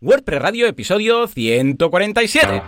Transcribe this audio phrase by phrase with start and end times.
[0.00, 1.26] WordPress Radio, episodio
[1.90, 2.62] 147.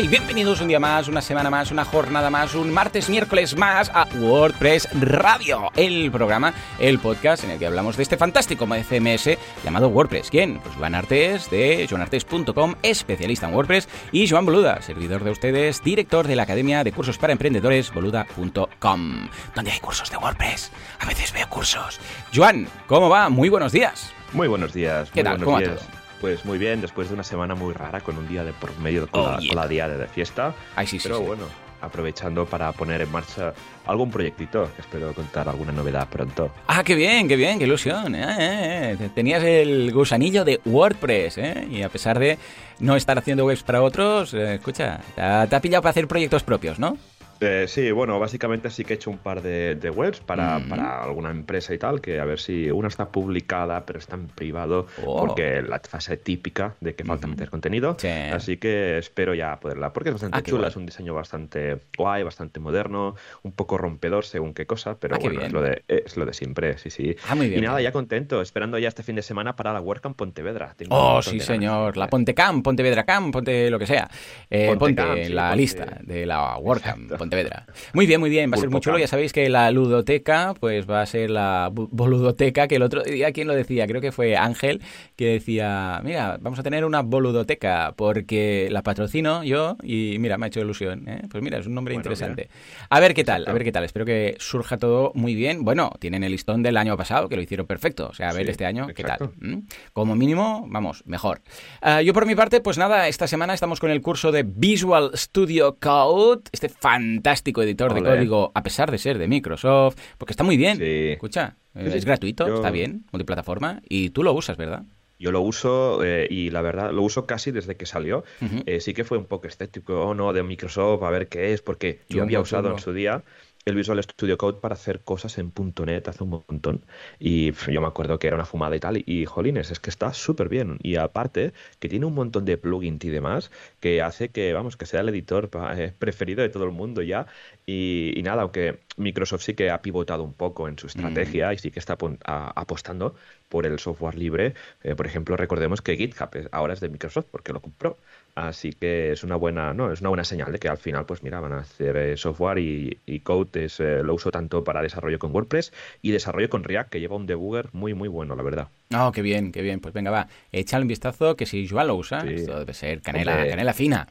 [0.00, 3.90] Y bienvenidos un día más, una semana más, una jornada más, un martes, miércoles más
[3.92, 9.36] a WordPress Radio, el programa, el podcast en el que hablamos de este fantástico CMS
[9.64, 10.30] llamado WordPress.
[10.30, 10.60] ¿Quién?
[10.60, 16.28] Pues Joan Artes de joanartes.com, especialista en WordPress, y Joan Boluda, servidor de ustedes, director
[16.28, 20.70] de la Academia de Cursos para Emprendedores, boluda.com, donde hay cursos de WordPress.
[21.00, 21.98] A veces veo cursos.
[22.32, 23.30] Joan, ¿cómo va?
[23.30, 24.12] Muy buenos días.
[24.32, 25.10] Muy buenos días.
[25.10, 25.44] ¿Qué muy tal?
[25.44, 25.80] ¿Cómo días.
[25.80, 25.97] todo?
[26.20, 29.06] Pues muy bien, después de una semana muy rara, con un día de por medio
[29.08, 29.48] con, Oh, la, yeah.
[29.52, 30.52] con la día de fiesta.
[30.74, 31.24] Ay, sí, Pero sí.
[31.24, 31.44] bueno,
[31.80, 33.52] aprovechando para poner en marcha
[33.86, 36.50] algún proyectito, que espero contar alguna novedad pronto.
[36.66, 38.16] Ah, qué bien, qué bien, qué ilusión.
[38.16, 39.10] eh, eh, eh.
[39.14, 41.68] Tenías el gusanillo de WordPress, ¿eh?
[41.70, 42.36] Y a pesar de
[42.80, 46.08] no estar haciendo webs para otros, eh, escucha, te ha, te ha pillado para hacer
[46.08, 46.98] proyectos propios, ¿no?
[47.40, 50.68] Eh, sí, bueno, básicamente sí que he hecho un par de, de webs para, Mm.
[50.68, 54.26] para alguna empresa y tal, que a ver si una está publicada, pero está en
[54.28, 55.18] privado, Oh.
[55.24, 57.96] porque la fase típica de que falta meter contenido.
[57.98, 58.08] Sí.
[58.08, 62.22] Así que espero ya poderla, porque es bastante Ah, chula, es un diseño bastante guay,
[62.24, 66.16] bastante moderno, un poco rompedor según qué cosa, pero Ah, bueno, es lo, de, es
[66.16, 67.14] lo de siempre, sí, sí.
[67.28, 67.60] Ah, muy bien.
[67.60, 67.88] y nada, bien.
[67.88, 70.74] ya contento, esperando ya este fin de semana para la WordCamp Pontevedra.
[70.76, 71.96] Tengo Oh, sí, señor.
[71.96, 74.08] La Pontecam, Pontevedra Cam, Ponte lo que sea.
[74.50, 77.27] Eh, Ponte ponte Camp, sí, la ponte- lista de la WordCamp.
[77.28, 77.66] Pontevedra.
[77.92, 78.50] Muy bien, muy bien.
[78.50, 78.98] Va a ser muy chulo.
[78.98, 83.32] Ya sabéis que la ludoteca, pues va a ser la boludoteca, que el otro día,
[83.32, 83.86] ¿quién lo decía?
[83.86, 84.80] Creo que fue Ángel,
[85.16, 90.46] que decía, mira, vamos a tener una boludoteca porque la patrocino yo y mira, me
[90.46, 91.08] ha hecho ilusión.
[91.08, 91.22] ¿eh?
[91.30, 92.48] Pues mira, es un nombre Bueno, interesante.
[92.88, 93.84] A ver qué tal, a ver qué tal.
[93.84, 95.64] Espero que surja todo muy bien.
[95.64, 98.08] Bueno, tienen el listón del año pasado, que lo hicieron perfecto.
[98.08, 99.30] O sea, a ver Sí, este año qué tal.
[99.38, 99.58] ¿Mm?
[99.92, 101.42] Como mínimo, vamos, mejor.
[101.82, 105.10] Ah, yo por mi parte, pues nada, esta semana estamos con el curso de Visual
[105.14, 110.44] Studio Code, este fantástico editor de código, a pesar de ser de Microsoft, porque está
[110.44, 110.78] muy bien.
[110.78, 111.08] Sí.
[111.12, 114.82] Escucha, Sí, es gratuito, Yo- está bien, multiplataforma, y tú lo usas, ¿verdad?
[115.20, 118.24] Yo lo uso eh, y la verdad lo uso casi desde que salió.
[118.66, 121.60] Eh, sí que fue un poco estético o no de Microsoft, a ver qué es,
[121.60, 122.76] porque yo había usado chungo.
[122.76, 123.22] en su día
[123.68, 125.52] el Visual Studio Code para hacer cosas en
[125.86, 126.84] .NET hace un montón.
[127.18, 129.02] Y yo me acuerdo que era una fumada y tal.
[129.06, 130.78] Y, jolines, es que está súper bien.
[130.82, 134.86] Y aparte, que tiene un montón de plugins y demás, que hace que, vamos, que
[134.86, 137.26] sea el editor eh, preferido de todo el mundo ya.
[137.66, 141.58] Y, y nada, aunque Microsoft sí que ha pivotado un poco en su estrategia y
[141.58, 143.14] sí que está a- apostando
[143.48, 144.54] por el software libre.
[144.82, 147.98] Eh, por ejemplo, recordemos que GitHub ahora es de Microsoft porque lo compró.
[148.38, 151.24] Así que es una buena, no, es una buena señal de que al final, pues
[151.24, 154.80] mira, van a hacer eh, software y, y Code es, eh, lo uso tanto para
[154.80, 155.72] desarrollo con WordPress
[156.02, 158.68] y desarrollo con React, que lleva un debugger muy, muy bueno, la verdad.
[158.96, 159.80] Oh, qué bien, qué bien.
[159.80, 162.28] Pues venga, va, échale un vistazo que si Joan lo usa, Sí.
[162.36, 163.50] esto debe ser canela, Hombre.
[163.50, 164.08] canela fina.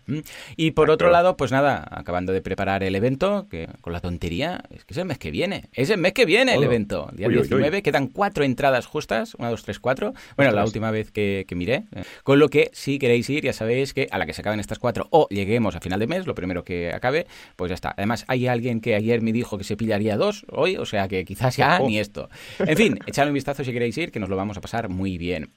[0.56, 0.94] Y por Exacto.
[0.94, 4.94] otro lado, pues nada, acabando de preparar el evento, que con la tontería, es que
[4.94, 5.64] es el mes que viene.
[5.74, 7.10] Es el mes que viene el evento.
[7.14, 7.48] Día Uy, uy, uy.
[7.48, 10.14] 19, quedan cuatro entradas justas, una, dos, tres, cuatro.
[10.36, 11.86] Bueno, la última vez que, que miré.
[11.96, 12.04] eh.
[12.24, 14.80] Con lo que, si queréis ir, ya sabéis que a la que se acaben estas
[14.80, 17.94] cuatro o lleguemos a final de mes, lo primero que acabe, pues ya está.
[17.98, 21.24] Además, hay alguien que ayer me dijo que se pillaría dos hoy, o sea que
[21.26, 21.88] quizás ya Ojo.
[21.88, 22.30] ni esto.
[22.60, 25.18] En fin, echadle un vistazo si queréis ir, que nos lo vamos a pasar muy
[25.18, 25.52] bien.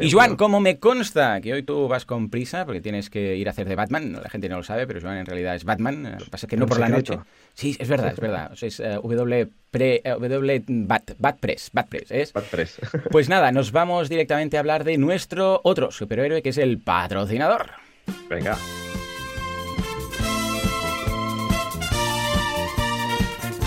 [0.00, 0.10] Y.
[0.10, 3.50] Joan, como me consta que hoy tú vas con prisa, porque tienes que ir a
[3.50, 6.24] hacer de Batman, la gente no lo sabe, pero Joan en realidad es Batman, lo
[6.24, 7.18] que pasa es que no por la noche.
[7.54, 8.52] Sí, es verdad, es verdad.
[8.52, 12.34] O sea, es eh, W, pre, eh, w Bat, Batpress, Batpress, ¿es?
[12.34, 12.80] WordPress.
[13.10, 17.87] Pues nada, nos vamos directamente a hablar de nuestro otro superhéroe, que es el patrocinador.
[18.28, 18.56] Venga.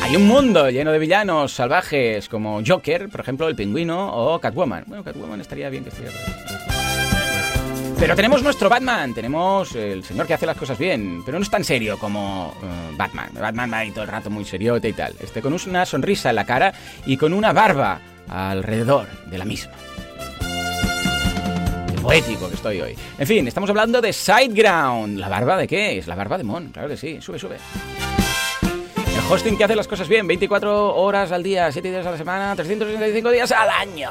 [0.02, 4.84] Hay un mundo lleno de villanos salvajes como Joker, por ejemplo, el pingüino o Catwoman.
[4.88, 6.18] Bueno, Catwoman estaría bien que estuviera.
[8.02, 11.52] Pero tenemos nuestro Batman, tenemos el señor que hace las cosas bien, pero no es
[11.52, 13.29] tan serio como eh, Batman.
[13.40, 15.13] Batman va ahí todo el rato muy seriote y tal.
[15.19, 16.73] Este con una sonrisa en la cara
[17.06, 19.72] y con una barba alrededor de la misma.
[22.01, 22.95] Poético que estoy hoy.
[23.19, 25.19] En fin, estamos hablando de Sideground.
[25.19, 25.99] ¿La barba de qué?
[25.99, 27.22] Es la barba de Mon, claro que sí.
[27.22, 27.58] Sube, sube.
[28.64, 32.17] El hosting que hace las cosas bien, 24 horas al día, 7 días a la
[32.17, 34.09] semana, 365 días al año.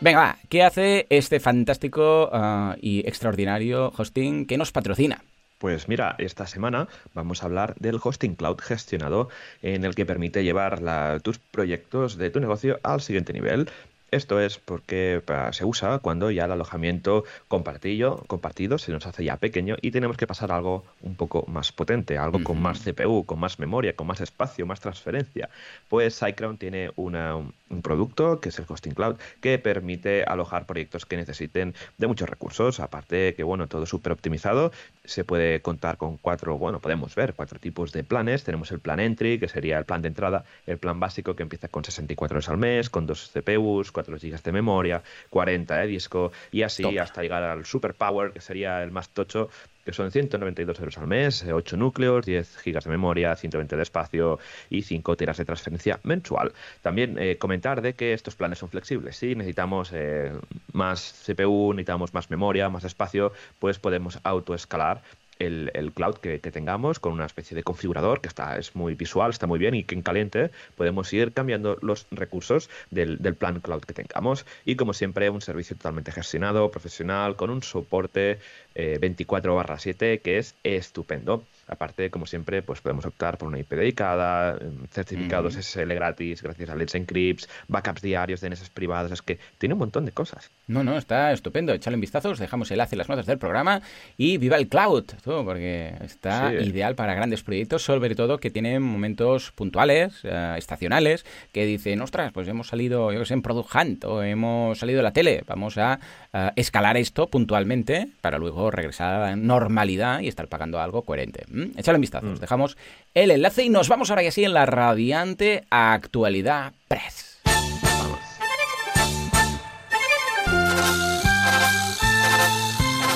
[0.00, 5.22] Venga, va, ¿qué hace este fantástico ah, y extraordinario hosting que nos patrocina?
[5.58, 9.28] Pues mira, esta semana vamos a hablar del hosting cloud gestionado
[9.60, 10.80] en el que permite llevar
[11.22, 13.68] tus proyectos de tu negocio al siguiente nivel.
[14.10, 15.22] Esto es porque
[15.52, 20.16] se usa cuando ya el alojamiento compartido, compartido se nos hace ya pequeño y tenemos
[20.16, 23.94] que pasar a algo un poco más potente, algo con más CPU, con más memoria,
[23.94, 25.50] con más espacio, más transferencia.
[25.88, 27.36] Pues SiteGround tiene una,
[27.70, 32.28] un producto que es el Hosting Cloud, que permite alojar proyectos que necesiten de muchos
[32.28, 32.80] recursos.
[32.80, 34.72] Aparte que, bueno, todo súper optimizado.
[35.04, 38.44] Se puede contar con cuatro, bueno, podemos ver cuatro tipos de planes.
[38.44, 41.68] Tenemos el plan entry, que sería el plan de entrada, el plan básico, que empieza
[41.68, 46.32] con 64 euros al mes, con dos CPUs, 4 GB de memoria, 40 de disco,
[46.50, 49.48] y así hasta llegar al Super Power, que sería el más tocho,
[49.88, 53.82] que son 192 euros al mes, 8 eh, núcleos, 10 gigas de memoria, 120 de
[53.82, 54.38] espacio
[54.68, 56.52] y 5 tiras de transferencia mensual.
[56.82, 59.16] También eh, comentar de que estos planes son flexibles.
[59.16, 60.30] Si necesitamos eh,
[60.74, 65.00] más CPU, necesitamos más memoria, más espacio, pues podemos autoescalar
[65.38, 69.30] el, el cloud que, tengamos con una especie de configurador que está es muy visual,
[69.30, 73.60] está muy bien y que en caliente podemos ir cambiando los recursos del, del plan
[73.60, 78.38] cloud que tengamos y como siempre un servicio totalmente gestionado, profesional, con un soporte
[78.74, 81.44] 24 eh, 7 que es estupendo.
[81.68, 86.70] Aparte, como siempre, pues podemos optar por una IP dedicada, em, certificados SSL gratis gracias
[86.70, 90.50] a Let's Encrypt, backups diarios de NSS privados, es que tiene un montón de cosas.
[90.66, 91.72] No, no, está estupendo.
[91.72, 93.82] Echale un vistazo, os dejamos el enlace en las notas del programa
[94.16, 99.52] y viva el cloud, porque está ideal para grandes proyectos, sobre todo que tienen momentos
[99.52, 104.04] puntuales, eh, estacionales, que dicen, ostras, pues hemos salido, yo que sé, en Product Hunt
[104.04, 105.98] o hemos salido de la tele, vamos a
[106.32, 111.44] eh, escalar esto puntualmente para luego regresar a la normalidad y estar pagando algo coherente.
[111.58, 111.78] ¿Mm?
[111.78, 112.26] Échale un vistazo.
[112.26, 112.34] Mm.
[112.36, 112.76] dejamos
[113.14, 117.40] el enlace y nos vamos ahora ya sí en la radiante actualidad press.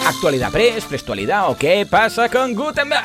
[0.07, 3.03] Actualidad press, prestualidad o qué pasa con Gutenberg.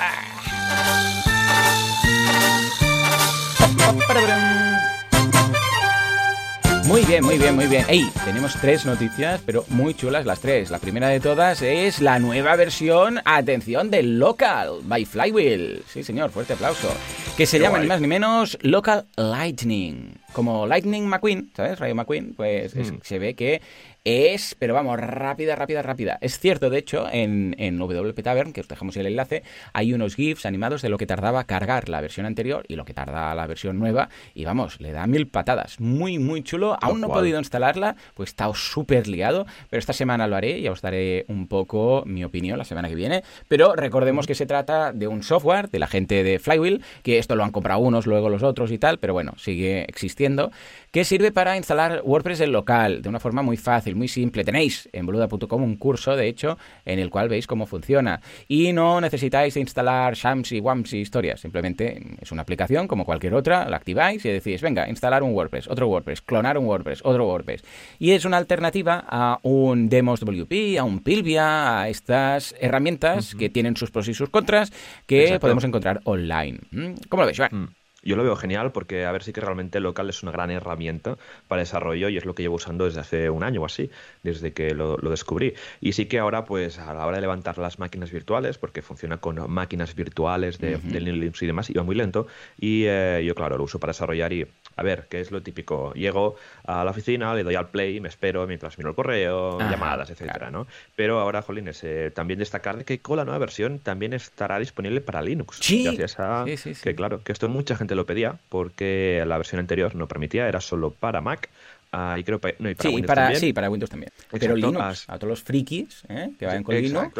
[6.87, 7.85] Muy bien, muy bien, muy bien.
[7.89, 10.71] Ey, tenemos tres noticias, pero muy chulas las tres.
[10.71, 15.83] La primera de todas es la nueva versión, atención, del Local by Flywheel.
[15.89, 16.89] Sí, señor, fuerte aplauso.
[17.35, 20.13] Que se llama ni más ni menos Local Lightning.
[20.31, 21.77] Como Lightning McQueen, ¿sabes?
[21.77, 22.99] Rayo McQueen, pues mm.
[23.03, 23.61] se ve que
[24.07, 26.17] es, pero vamos, rápida, rápida, rápida.
[26.21, 29.43] Es cierto, de hecho, en, en WP Tavern, que os dejamos el enlace,
[29.73, 32.93] hay unos GIFs animados de lo que tardaba cargar la versión anterior y lo que
[32.93, 34.09] tarda la versión nueva.
[34.33, 35.79] Y vamos, le da mil patadas.
[35.79, 36.77] Muy, muy chulo.
[36.81, 40.67] Aún no he podido instalarla, pues estado súper liado, pero esta semana lo haré y
[40.67, 43.23] os daré un poco mi opinión la semana que viene.
[43.47, 47.35] Pero recordemos que se trata de un software de la gente de Flywheel, que esto
[47.35, 50.51] lo han comprado unos, luego los otros y tal, pero bueno, sigue existiendo,
[50.91, 54.43] que sirve para instalar WordPress en local de una forma muy fácil, muy simple.
[54.43, 58.21] Tenéis en boluda.com un curso, de hecho, en el cual veis cómo funciona.
[58.47, 61.41] Y no necesitáis instalar Shams y Wams y historias.
[61.41, 65.67] Simplemente es una aplicación como cualquier otra, la activáis y decís, venga, instalar un WordPress,
[65.67, 67.63] otro WordPress, clonar un WordPress, otro WordPress.
[67.99, 73.49] Y es una alternativa a un Demos WP, a un Pilvia, a estas herramientas que
[73.49, 74.71] tienen sus pros y sus contras
[75.05, 76.59] que podemos encontrar online.
[76.71, 76.93] ¿Mm?
[77.09, 77.75] ¿Cómo lo veis, Joan?
[78.07, 81.17] Yo lo veo genial porque a ver si que realmente local es una gran herramienta
[81.47, 83.89] para desarrollo y es lo que llevo usando desde hace un año o así,
[84.23, 85.53] desde que lo, descubrí.
[85.81, 89.17] Y sí que ahora, pues a la hora de levantar las máquinas virtuales, porque funciona
[89.17, 92.27] con máquinas virtuales de, Linux y demás, iba muy lento.
[92.57, 95.91] Y eh, yo, claro, lo uso para desarrollar y a ver, ¿qué es lo típico?
[95.93, 96.35] Llego
[96.65, 100.51] a la oficina, le doy al play, me espero mientras miro el correo, llamadas, etcétera,
[100.51, 100.67] ¿no?
[100.95, 105.21] Pero ahora, jolines, eh, también destacar que con la nueva versión también estará disponible para
[105.23, 105.57] Linux.
[105.61, 105.83] Sí.
[105.83, 110.07] Gracias a que, claro, que esto mucha gente lo pedía porque la versión anterior no
[110.07, 111.49] permitía, era solo para Mac.
[111.91, 113.39] Ah, y creo no, para sí, Windows para, también.
[113.39, 114.11] Sí, para Windows también.
[114.31, 116.31] Pero Linux, a todos los frikis ¿eh?
[116.37, 117.13] que vayan con Linux,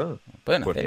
[0.43, 0.77] pueden pues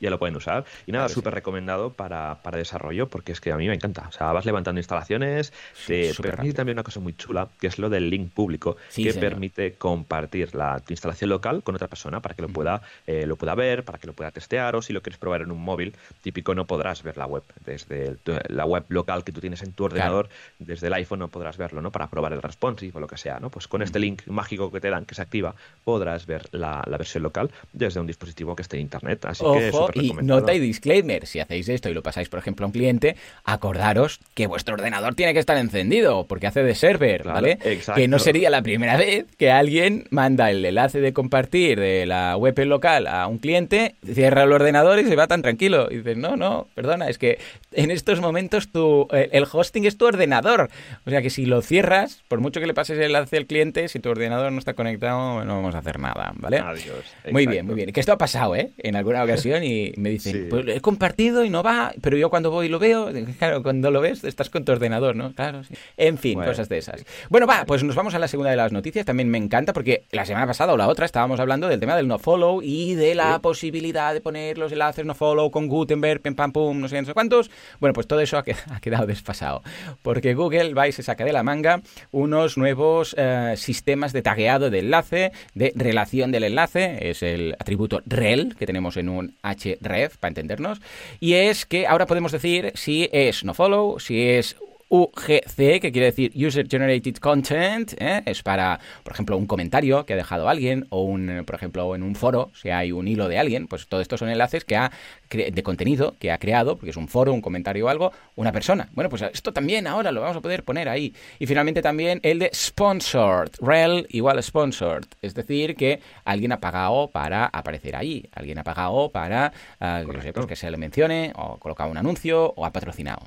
[0.00, 0.64] ya lo pueden usar.
[0.86, 4.06] Y nada, súper recomendado para, para, desarrollo porque es que a mí me encanta.
[4.08, 5.52] O sea, vas levantando instalaciones,
[5.86, 9.74] te permite también una cosa muy chula, que es lo del link público, que permite
[9.74, 13.84] compartir la instalación local con otra persona para que lo pueda, eh, lo pueda ver,
[13.84, 16.66] para que lo pueda testear, o si lo quieres probar en un móvil, típico no
[16.66, 17.42] podrás ver la web.
[17.64, 18.16] Desde
[18.48, 21.82] la web local que tú tienes en tu ordenador, desde el iPhone no podrás verlo,
[21.82, 21.92] ¿no?
[21.92, 23.50] Para probar el responsive o lo que sea, ¿no?
[23.50, 27.22] Pues con este link mágico que te dan, que se activa, podrás ver la, versión
[27.22, 29.24] local desde un dispositivo que esté en internet.
[29.24, 32.68] Así que y nota y disclaimer, si hacéis esto y lo pasáis, por ejemplo, a
[32.68, 37.58] un cliente, acordaros que vuestro ordenador tiene que estar encendido, porque hace de server, ¿vale?
[37.94, 42.36] Que no sería la primera vez que alguien manda el enlace de compartir de la
[42.36, 45.88] web local a un cliente, cierra el ordenador y se va tan tranquilo.
[45.90, 47.38] Y dices, no, no, perdona, es que
[47.72, 50.70] en estos momentos tu, eh, el hosting es tu ordenador.
[51.06, 53.98] O sea que si lo cierras, por mucho que le pases enlace al cliente, si
[53.98, 56.58] tu ordenador no está conectado, no vamos a hacer nada, ¿vale?
[56.58, 57.04] Adiós.
[57.30, 57.92] Muy bien, muy bien.
[57.92, 58.70] Que esto ha pasado, ¿eh?
[58.78, 62.50] En alguna ocasión y me dicen, pues he compartido y no va, pero yo cuando
[62.50, 65.32] voy y lo veo, claro, cuando lo ves estás con tu ordenador, ¿no?
[65.34, 65.74] Claro, sí.
[65.96, 67.04] En fin, cosas de esas.
[67.30, 69.04] Bueno, va, pues nos vamos a la segunda de las noticias.
[69.06, 72.08] También me encanta porque la semana pasada o la otra estábamos hablando del tema del
[72.08, 76.80] nofollow y de la posibilidad de poner los enlaces nofollow con Gutenberg, pim pam pum,
[76.80, 77.50] no sé, no sé cuántos.
[77.80, 78.44] Bueno, pues todo eso ha
[78.80, 79.62] quedado desfasado.
[80.02, 84.70] Porque Google va y se saca de la manga unos nuevos eh, sistemas de tagueado
[84.70, 90.16] de enlace, de relación del enlace, es el atributo rel que tenemos en un href,
[90.16, 90.80] para entendernos,
[91.20, 94.56] y es que ahora podemos decir si es nofollow, si es
[94.88, 98.22] UGC, que quiere decir User Generated Content, ¿eh?
[98.24, 102.02] es para, por ejemplo, un comentario que ha dejado alguien, o un, por ejemplo, en
[102.02, 104.90] un foro, si hay un hilo de alguien, pues todo esto son enlaces que ha
[105.30, 108.88] de contenido que ha creado, porque es un foro, un comentario o algo, una persona.
[108.92, 111.14] Bueno, pues esto también ahora lo vamos a poder poner ahí.
[111.38, 117.08] Y finalmente también el de sponsored, rel igual sponsored, es decir, que alguien ha pagado
[117.08, 121.58] para aparecer ahí, alguien ha pagado para, uh, sé, pues que se le mencione, o
[121.58, 123.26] colocado un anuncio, o ha patrocinado.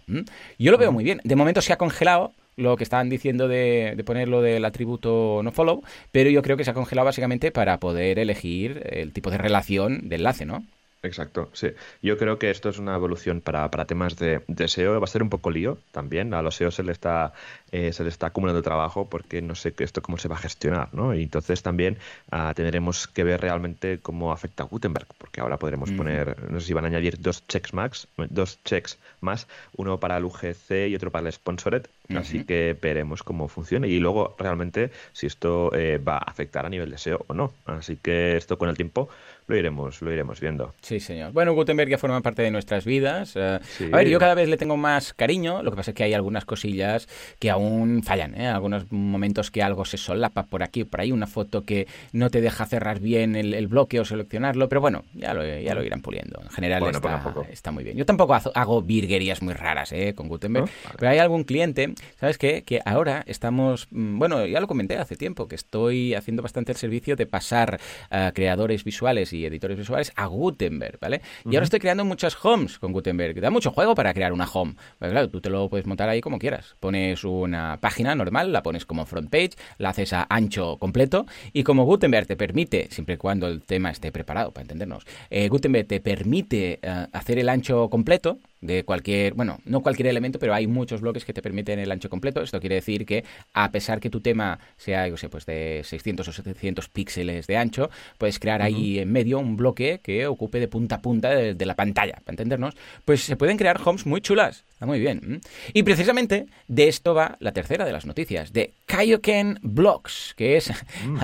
[0.58, 1.22] Yo lo veo muy bien.
[1.24, 5.42] De momento se ha congelado, lo que estaban diciendo de, de poner lo del atributo
[5.44, 9.32] no follow, pero yo creo que se ha congelado básicamente para poder elegir el tipo
[9.32, 10.64] de relación de enlace, ¿no?
[11.04, 11.70] Exacto, sí.
[12.04, 15.00] Yo creo que esto es una evolución para, para temas de, de, SEO.
[15.00, 16.36] Va a ser un poco lío también.
[16.36, 17.34] A los SEO se le está,
[17.72, 20.94] eh, se le está acumulando trabajo porque no sé esto cómo se va a gestionar,
[20.94, 21.16] ¿no?
[21.16, 21.98] Y entonces también
[22.32, 25.98] uh, tendremos que ver realmente cómo afecta a Gutenberg, porque ahora podremos mm.
[25.98, 30.18] poner, no sé si van a añadir dos checks más, dos checks más, uno para
[30.18, 31.88] el UGC y otro para el Sponsored.
[32.18, 36.70] Así que veremos cómo funciona y luego realmente si esto eh, va a afectar a
[36.70, 37.54] nivel de SEO o no.
[37.66, 39.10] Así que esto con el tiempo
[39.48, 40.74] lo iremos, lo iremos viendo.
[40.82, 41.34] Sí, señor.
[41.34, 43.36] Bueno, Gutenberg ya forma parte de nuestras vidas.
[43.36, 43.90] Uh, sí.
[43.92, 46.14] A ver, yo cada vez le tengo más cariño, lo que pasa es que hay
[46.14, 47.08] algunas cosillas
[47.40, 48.48] que aún fallan, ¿eh?
[48.48, 52.40] Algunos momentos que algo se solapa por aquí, por ahí, una foto que no te
[52.40, 56.02] deja cerrar bien el, el bloque o seleccionarlo, pero bueno, ya lo, ya lo irán
[56.02, 56.40] puliendo.
[56.42, 57.98] En general bueno, está, está, muy bien.
[57.98, 60.14] Yo tampoco hago virguerías muy raras ¿eh?
[60.16, 60.72] con Gutenberg, ¿No?
[60.84, 60.96] vale.
[60.98, 62.64] pero hay algún cliente, ¿sabes qué?
[62.64, 66.78] Que ahora estamos, mm, bueno, ya lo comenté hace tiempo, que estoy haciendo bastante el
[66.78, 67.80] servicio de pasar
[68.10, 71.18] a creadores visuales y editores visuales a Gutenberg, ¿vale?
[71.18, 71.54] Uh -huh.
[71.54, 73.40] Y ahora estoy creando muchas homes con Gutenberg.
[73.40, 74.76] Da mucho juego para crear una home.
[75.00, 76.76] Pero claro, tú te lo puedes montar ahí como quieras.
[76.80, 81.64] Pones una página normal, la pones como front page, la haces a ancho completo y
[81.64, 85.88] como Gutenberg te permite, siempre y cuando el tema esté preparado para entendernos, eh, Gutenberg
[85.88, 90.68] te permite uh, hacer el ancho completo, de cualquier, bueno, no cualquier elemento, pero hay
[90.68, 92.42] muchos bloques que te permiten el ancho completo.
[92.42, 96.28] Esto quiere decir que a pesar que tu tema sea, yo sé, pues de 600
[96.28, 98.68] o 700 píxeles de ancho, puedes crear uh -huh.
[98.68, 102.22] ahí en medio un bloque que ocupe de punta a punta de, de, la pantalla,
[102.24, 102.76] para entendernos.
[103.04, 104.64] Pues se pueden crear homes muy chulas.
[104.74, 105.42] Está muy bien.
[105.74, 110.72] Y precisamente de esto va la tercera de las noticias, de Kaioken Blocks, que es
[111.06, 111.18] mm.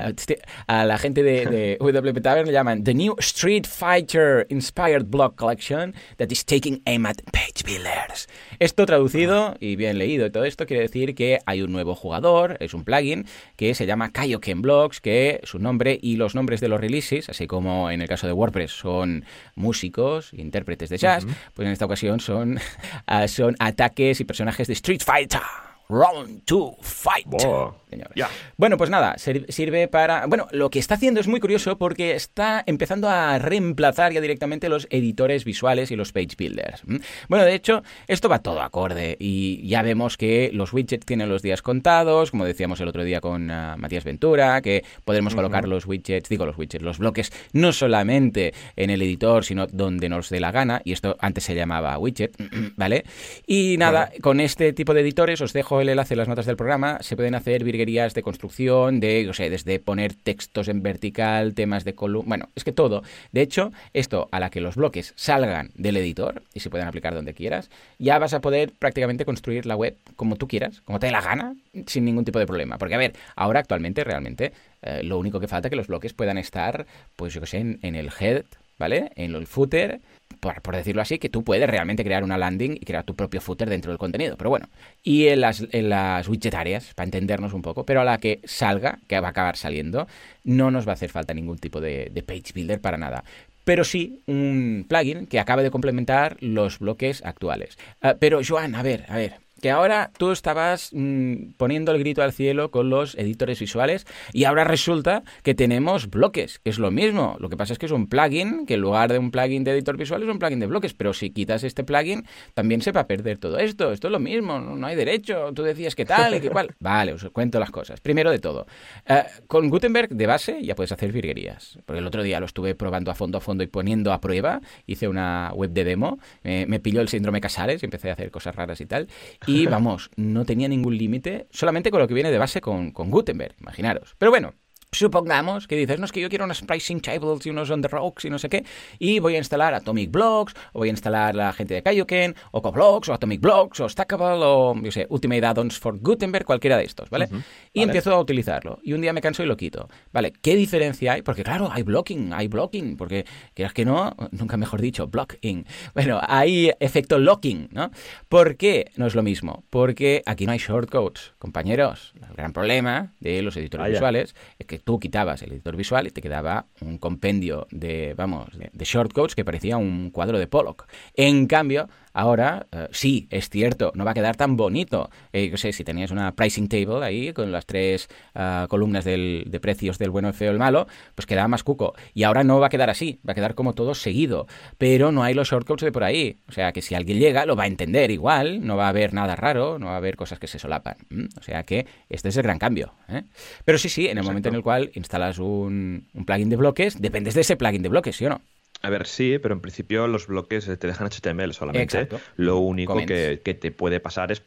[0.67, 5.35] a la gente de, de WP Tavern le llaman The New Street Fighter Inspired Block
[5.35, 8.27] Collection that is taking aim at Page Builders.
[8.59, 12.57] Esto traducido y bien leído y todo esto quiere decir que hay un nuevo jugador,
[12.59, 16.69] es un plugin que se llama Kaioken Blocks, que su nombre y los nombres de
[16.69, 21.27] los releases, así como en el caso de WordPress son músicos, intérpretes de jazz, uh
[21.27, 21.35] -huh.
[21.53, 25.41] pues en esta ocasión son, uh, son ataques y personajes de Street Fighter.
[25.89, 27.25] Round to Fight.
[27.27, 27.75] Wow.
[28.15, 28.29] Yeah.
[28.57, 30.25] Bueno, pues nada, sirve para...
[30.25, 34.67] Bueno, lo que está haciendo es muy curioso porque está empezando a reemplazar ya directamente
[34.67, 36.83] los editores visuales y los page builders.
[37.29, 41.41] Bueno, de hecho, esto va todo acorde y ya vemos que los widgets tienen los
[41.41, 45.39] días contados, como decíamos el otro día con uh, Matías Ventura, que podremos uh -huh.
[45.39, 50.09] colocar los widgets, digo los widgets, los bloques, no solamente en el editor, sino donde
[50.09, 52.35] nos dé la gana, y esto antes se llamaba widget,
[52.75, 53.05] ¿vale?
[53.45, 56.57] Y nada, con este tipo de editores os dejo el enlace en las notas del
[56.57, 61.53] programa, se pueden hacer virguerías de construcción, de, o sea, desde poner textos en vertical,
[61.53, 63.03] temas de columna, bueno, es que todo.
[63.31, 67.13] De hecho, esto a la que los bloques salgan del editor y se pueden aplicar
[67.13, 67.69] donde quieras,
[67.99, 71.21] ya vas a poder prácticamente construir la web como tú quieras, como te dé la
[71.21, 71.55] gana,
[71.85, 72.77] sin ningún tipo de problema.
[72.77, 76.13] Porque, a ver, ahora actualmente realmente eh, lo único que falta es que los bloques
[76.13, 78.43] puedan estar, pues yo que sé, en el head,
[78.77, 79.11] ¿vale?
[79.15, 80.01] En el footer
[80.39, 83.69] por, decirlo así, que tú puedes realmente crear una landing y crear tu propio footer
[83.69, 84.37] dentro del contenido.
[84.37, 84.69] Pero bueno,
[85.03, 88.41] y en las, en las widget áreas, para entendernos un poco, pero a la que
[88.43, 90.07] salga, que va a acabar saliendo,
[90.43, 93.23] no nos va a hacer falta ningún tipo de, page builder para nada
[93.63, 97.77] pero sí un plugin que acabe de complementar los bloques actuales.
[98.01, 102.21] Uh, pero, Joan, a ver, a ver, que ahora tú estabas mm, poniendo el grito
[102.21, 106.91] al cielo con los editores visuales y ahora resulta que tenemos bloques, que es lo
[106.91, 107.35] mismo.
[107.39, 109.71] Lo que pasa es que es un plugin, que en lugar de un plugin de
[109.71, 113.01] editor visual es un plugin de bloques, pero si quitas este plugin también se va
[113.01, 113.91] a perder todo esto.
[113.91, 115.51] Esto es lo mismo, no, hay derecho.
[115.53, 116.75] Tú decías que tal y que cual.
[116.79, 117.99] Vale, os cuento las cosas.
[117.99, 118.67] Primero de todo,
[119.07, 121.79] eh, con Gutenberg de base ya puedes hacer virguerías.
[121.85, 124.61] Porque el otro día lo estuve probando a fondo a fondo y poniendo a prueba.
[124.85, 128.55] Hice una web de demo, me pilló el síndrome Casares y empecé a hacer cosas
[128.55, 129.07] raras y tal.
[129.47, 133.09] Y vamos, no tenía ningún límite, solamente con lo que viene de base con, con
[133.09, 134.15] Gutenberg, imaginaros.
[134.19, 134.53] Pero bueno,
[134.93, 137.89] Supongamos que dices, no es que yo quiero unas pricing tables y unos on the
[137.89, 138.63] rocks y no sé qué,
[138.99, 142.61] y voy a instalar Atomic Blocks, o voy a instalar la gente de Kaioken, o
[142.61, 146.85] CoBlocks, o Atomic Blocks, o Stackable, o yo sé, Ultimate Add-ons for Gutenberg, cualquiera de
[146.85, 147.27] estos, ¿vale?
[147.73, 149.89] y empiezo a utilizarlo, y un día me canso y lo quito.
[150.13, 150.31] ¿Vale?
[150.41, 151.21] ¿Qué diferencia hay?
[151.21, 155.65] Porque claro, hay blocking, hay blocking, porque quieras que no, nunca mejor dicho, blocking.
[155.93, 157.91] Bueno, hay efecto locking, ¿no?
[158.29, 159.63] ¿Por qué no es lo mismo?
[159.69, 162.13] Porque aquí no hay shortcodes, compañeros.
[162.15, 166.11] El gran problema de los editores visuales es que tú quitabas el editor visual y
[166.11, 170.87] te quedaba un compendio de, vamos, de, shortcodes que parecía un cuadro de Pollock.
[171.13, 175.11] En cambio, Ahora, eh, sí, es cierto, no va a quedar tan bonito.
[175.33, 179.43] Eh, yo sé, si tenías una pricing table ahí con las tres ah, columnas del,
[179.45, 181.93] de precios del bueno, el feo, el malo, pues quedaba más cuco.
[182.15, 184.47] Y ahora no va a quedar así, va a quedar como todo seguido.
[184.79, 186.39] Pero no hay los shortcodes de por ahí.
[186.49, 189.13] O sea que si alguien llega, lo va a entender igual, no va a haber
[189.13, 190.97] nada raro, no va a haber cosas que se solapan.
[191.39, 192.95] O sea que este es el gran cambio.
[193.09, 193.25] ¿eh?
[193.63, 196.99] Pero sí, sí, en el momento en el cual instalas un, un plugin de bloques,
[196.99, 198.41] dependes de ese plugin de bloques, ¿sí o no?
[198.81, 202.07] A ver, sí, pero en principio los bloques eh, te dejan HTML solamente.
[202.35, 204.41] Lo único que, te puede pasar es,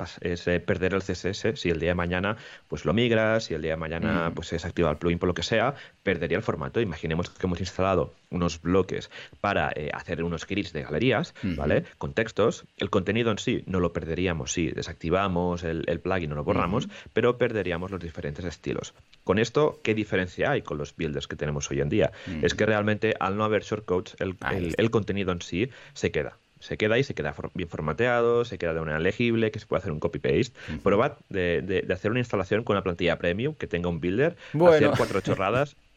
[0.46, 1.58] eh, perder el CSS.
[1.60, 2.36] Si el día de mañana
[2.68, 4.34] pues lo migras, si el día de mañana mm.
[4.34, 6.80] pues se desactiva el plugin por lo que sea, perdería el formato.
[6.80, 9.10] Imaginemos que hemos instalado unos bloques
[9.40, 11.84] para eh, hacer unos grids de galerías, ¿vale?
[11.98, 12.64] Con textos.
[12.76, 17.38] El contenido en sí no lo perderíamos si desactivamos el, plugin o lo borramos, pero
[17.38, 18.94] perderíamos los diferentes estilos.
[19.24, 22.12] Con esto, ¿qué diferencia hay con los builders que tenemos hoy en día?
[22.42, 26.96] Es que realmente al no haber shortcodes el, contenido en sí se queda se queda
[26.96, 29.98] ahí, se queda bien formateado, se queda de manera legible, que se puede hacer un
[29.98, 30.52] copy-paste.
[30.82, 34.36] Probad de, hacer una instalación con una plantilla premium que tenga un builder,
[34.68, 35.76] hacer cuatro chorradas,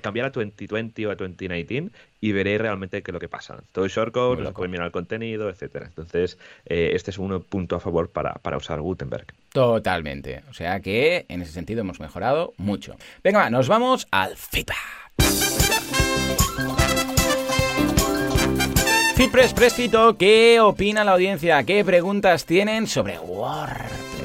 [0.00, 3.62] cambiar a 2020 o a 2019 y veréis realmente qué es lo que pasa.
[3.72, 5.86] Todo es shortcode, nos pueden mirar el contenido, etcétera.
[5.86, 9.26] Entonces, eh, este es un punto a favor para, para usar Gutenberg.
[9.52, 10.42] Totalmente.
[10.50, 12.96] O sea que en ese sentido hemos mejorado mucho.
[13.22, 14.76] Venga, nos vamos al feedback.
[19.16, 21.62] Fitpress Pressfito, ¿qué opina la audiencia?
[21.64, 24.15] ¿Qué preguntas tienen sobre WordPress?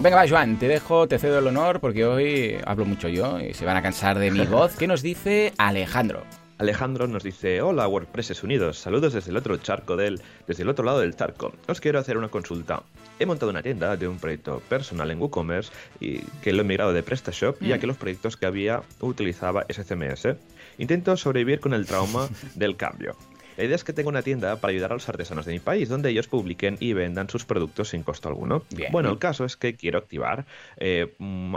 [0.00, 3.52] Venga, va, Joan, te dejo, te cedo el honor porque hoy hablo mucho yo y
[3.52, 4.76] se van a cansar de mi voz.
[4.76, 6.22] ¿Qué nos dice Alejandro?
[6.58, 10.84] Alejandro nos dice, hola WordPress Unidos, saludos desde el otro charco del, desde el otro
[10.84, 11.52] lado del charco.
[11.66, 12.82] Os quiero hacer una consulta.
[13.18, 16.92] He montado una tienda de un proyecto personal en WooCommerce y que lo he migrado
[16.92, 17.80] de PrestaShop ya mm.
[17.80, 20.36] que los proyectos que había utilizaba SCMS.
[20.78, 23.16] Intento sobrevivir con el trauma del cambio.
[23.56, 25.88] La idea es que tenga una tienda para ayudar a los artesanos de mi país,
[25.88, 28.64] donde ellos publiquen y vendan sus productos sin costo alguno.
[28.90, 30.44] Bueno, el caso es que quiero activar
[30.76, 31.14] eh,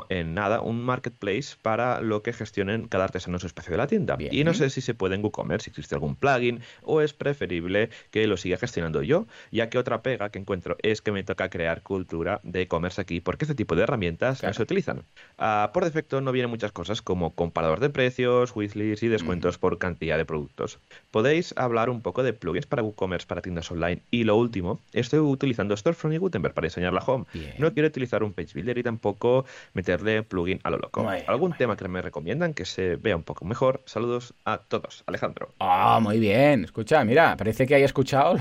[0.09, 3.87] en nada un marketplace para lo que gestionen cada artesano en su espacio de la
[3.87, 4.15] tienda.
[4.19, 7.89] Y no sé si se puede en WooCommerce, si existe algún plugin, o es preferible
[8.11, 11.49] que lo siga gestionando yo, ya que otra pega que encuentro es que me toca
[11.49, 15.03] crear cultura de e-commerce aquí, porque este tipo de herramientas no se utilizan.
[15.39, 19.79] Ah, por defecto no vienen muchas cosas como comparador de precios, wishlists y descuentos por
[19.79, 20.79] cantidad de productos.
[21.09, 24.01] Podéis hablar un poco de plugins para WooCommerce, para tiendas online.
[24.11, 27.25] Y lo último, estoy utilizando Storefront y Gutenberg para diseñar la home.
[27.57, 31.07] No quiero utilizar un page builder y tampoco meterle plugin a lo loco.
[31.27, 33.81] ¿Algún tema que me recomiendan que se vea un poco mejor?
[33.85, 35.03] Saludos a todos.
[35.05, 35.53] Alejandro.
[35.59, 36.63] Ah, muy bien.
[36.63, 38.37] Escucha, mira, parece que haya escuchado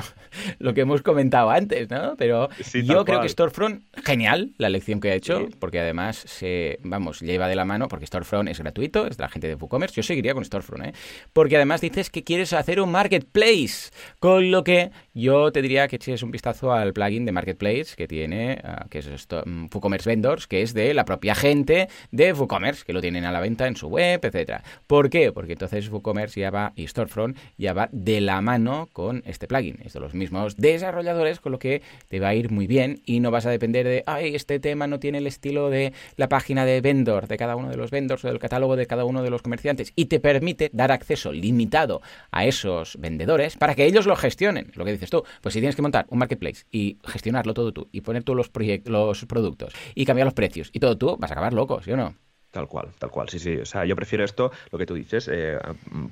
[0.58, 2.14] lo que hemos comentado antes, ¿no?
[2.16, 7.20] Pero yo creo que Storefront, genial la lección que ha hecho, porque además se, vamos,
[7.20, 9.96] lleva de la mano, porque Storefront es gratuito, es de la gente de WooCommerce.
[9.96, 10.92] Yo seguiría con Storefront, ¿eh?
[11.32, 13.90] Porque además dices que quieres hacer un marketplace Marketplace.
[14.18, 18.06] Con lo que yo te diría que eches un vistazo al plugin de Marketplace que
[18.06, 22.34] tiene, ah, que es esto, mm, WooCommerce Vendors, que es de la propia gente de
[22.34, 24.62] WooCommerce, que lo tienen a la venta en su web, etcétera.
[24.86, 25.32] ¿Por qué?
[25.32, 29.78] Porque entonces WooCommerce ya va y Storefront ya va de la mano con este plugin.
[29.82, 33.20] Es de los mismos desarrolladores, con lo que te va a ir muy bien y
[33.20, 36.66] no vas a depender de, ay, este tema no tiene el estilo de la página
[36.66, 39.30] de vendor, de cada uno de los vendors o del catálogo de cada uno de
[39.30, 42.02] los comerciantes y te permite dar acceso limitado
[42.32, 44.72] a esos vendedores para que ellos lo gestionen.
[44.74, 47.88] Lo que dices tú, pues si tienes que montar un marketplace y gestionarlo todo tú
[47.92, 48.50] y poner todos los,
[48.84, 51.96] los productos y cambiar los precios y todo tú, vas a acabar loco, ¿sí o
[51.96, 52.14] no?
[52.56, 53.54] Tal cual, tal cual, sí, sí.
[53.58, 55.58] O sea, yo prefiero esto, lo que tú dices, eh,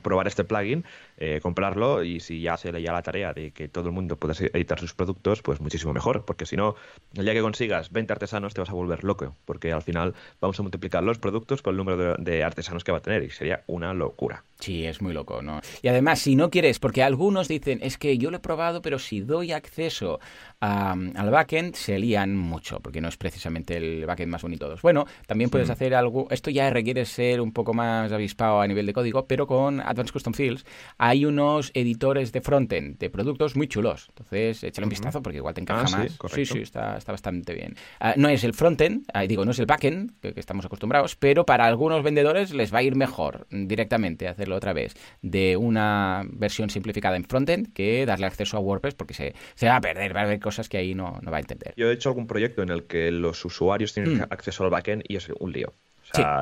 [0.03, 0.85] probar este plugin,
[1.17, 4.17] eh, comprarlo y si ya se le ya la tarea de que todo el mundo
[4.17, 6.75] pueda editar sus productos, pues muchísimo mejor, porque si no,
[7.15, 10.61] el día que consigas 20 artesanos te vas a volver loco, porque al final vamos
[10.61, 13.63] a multiplicar los productos por el número de, artesanos que va a tener y sería
[13.67, 14.45] una locura.
[14.61, 15.63] Sí, es muy loco, ¿no?
[15.81, 18.99] Y además, si no quieres, porque algunos dicen, es que yo lo he probado, pero
[18.99, 20.21] si doy acceso
[20.61, 24.83] al backend, se lían mucho, porque no es precisamente el backend más bonito de todos.
[24.83, 28.87] Bueno, también puedes hacer algo, esto ya requiere ser un poco más avispado a nivel
[28.87, 30.65] de código, pero con Advanced Custom Fields
[30.99, 34.07] hay unos editores de frontend de productos muy chulos.
[34.11, 36.19] Entonces, échale un vistazo porque igual te encaja ah, más.
[36.33, 37.77] Sí, sí, está, está bastante bien.
[38.01, 41.47] Ah, no es el frontend, digo, no es el backend, que, que, estamos acostumbrados, pero
[41.47, 46.71] para algunos vendedores les va a ir mejor directamente hacerlo otra vez de una versión
[46.71, 50.21] simplificada en frontend que darle acceso a WordPress porque se, se va a perder, va
[50.21, 51.75] a haber cosas que ahí no, no va a entender.
[51.77, 54.27] Yo he hecho algún proyecto en el que los usuarios tienen mm.
[54.31, 55.75] acceso al backend y es un lío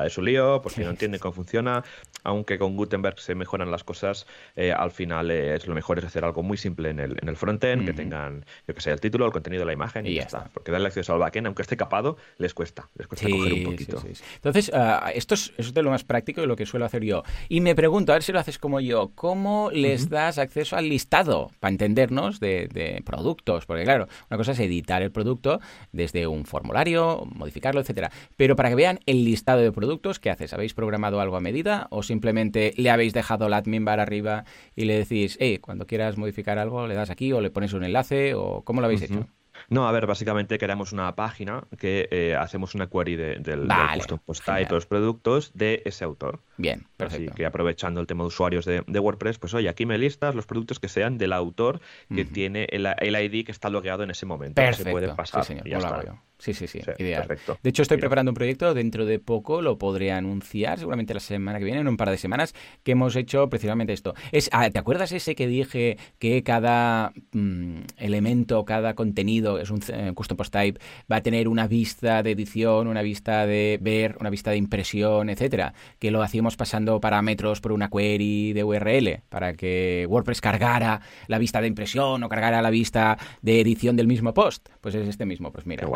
[0.05, 1.83] es un lío porque no entiende cómo funciona.
[2.23, 6.23] Aunque con Gutenberg se mejoran las cosas, eh, al final es lo mejor es hacer
[6.23, 9.25] algo muy simple en el, en el frontend, que tengan, yo que sé, el título,
[9.25, 10.49] el contenido de la imagen y, ya está.
[10.53, 12.89] Porque darle acceso al backend, aunque esté capado, les cuesta.
[12.95, 14.01] Les cuesta coger un poquito.
[14.35, 17.03] Entonces, uh, esto, es, eso es de lo más práctico y lo que suelo hacer
[17.03, 17.23] yo.
[17.49, 20.89] Y me pregunto, a ver si lo haces como yo, ¿cómo les das acceso al
[20.89, 23.65] listado para entendernos de, de productos?
[23.65, 25.59] Porque claro, una cosa es editar el producto
[25.91, 28.11] desde un formulario, modificarlo, etcétera.
[28.37, 30.53] Pero para que vean el listado de productos, ¿qué haces?
[30.53, 34.45] ¿Habéis programado algo a medida o simplemente le habéis dejado la admin bar arriba
[34.75, 37.83] y le decís, hey, cuando quieras modificar algo, le das aquí o le pones un
[37.83, 39.27] enlace o cómo lo habéis hecho?
[39.69, 44.45] No, a ver, básicamente creamos una página que eh, hacemos una query del, custom post
[44.45, 46.41] type de los productos de ese autor.
[46.57, 47.31] Bien, perfecto.
[47.31, 50.45] Así que aprovechando el tema de usuarios de, WordPress, pues oye, aquí me listas los
[50.45, 51.79] productos que sean del autor
[52.13, 54.55] que tiene el, ID que está logueado en ese momento.
[54.55, 54.83] Perfecto.
[54.83, 55.45] Se puede pasar.
[55.45, 57.25] Sí, señor, Sí, sí, sí, ideal.
[57.25, 57.57] Perfecto.
[57.63, 61.57] De hecho, estoy preparando un proyecto, dentro de poco lo podré anunciar, seguramente la semana
[61.57, 64.13] que viene, en un par de semanas, que hemos hecho precisamente esto.
[64.31, 69.81] Es, ah, ¿Te acuerdas ese que dije que cada mm, elemento, cada contenido, es un
[69.87, 74.17] eh, custom post type, va a tener una vista de edición, una vista de ver,
[74.19, 75.73] una vista de impresión, etcétera?
[75.99, 81.37] Que lo hacíamos pasando parámetros por una query de URL para que WordPress cargara la
[81.37, 84.69] vista de impresión o cargara la vista de edición del mismo post.
[84.81, 85.51] Pues es este mismo.
[85.51, 85.87] Pues mira,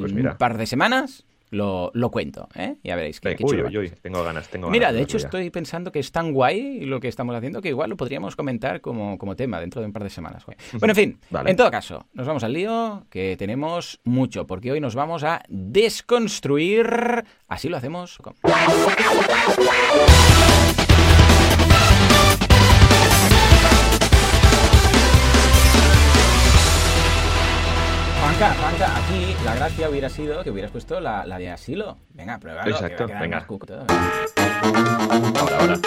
[0.00, 2.76] pues un par de semanas lo, lo cuento, ¿eh?
[2.82, 3.34] Ya veréis que,
[4.02, 7.36] tengo ganas, tengo Mira, de hecho estoy pensando que es tan guay lo que estamos
[7.36, 10.44] haciendo que igual lo podríamos comentar como, como tema dentro de un par de semanas.
[10.44, 14.80] Bueno, en fin, en todo caso, nos vamos al lío, que tenemos mucho, porque hoy
[14.80, 18.18] nos vamos a desconstruir, así lo hacemos.
[18.18, 18.34] Con...
[29.06, 31.98] aquí la gracia hubiera sido que hubieras puesto la, la de asilo.
[32.14, 32.70] Venga, pruébalo.
[32.70, 33.46] Exacto, venga.
[35.40, 35.78] Ahora, ahora.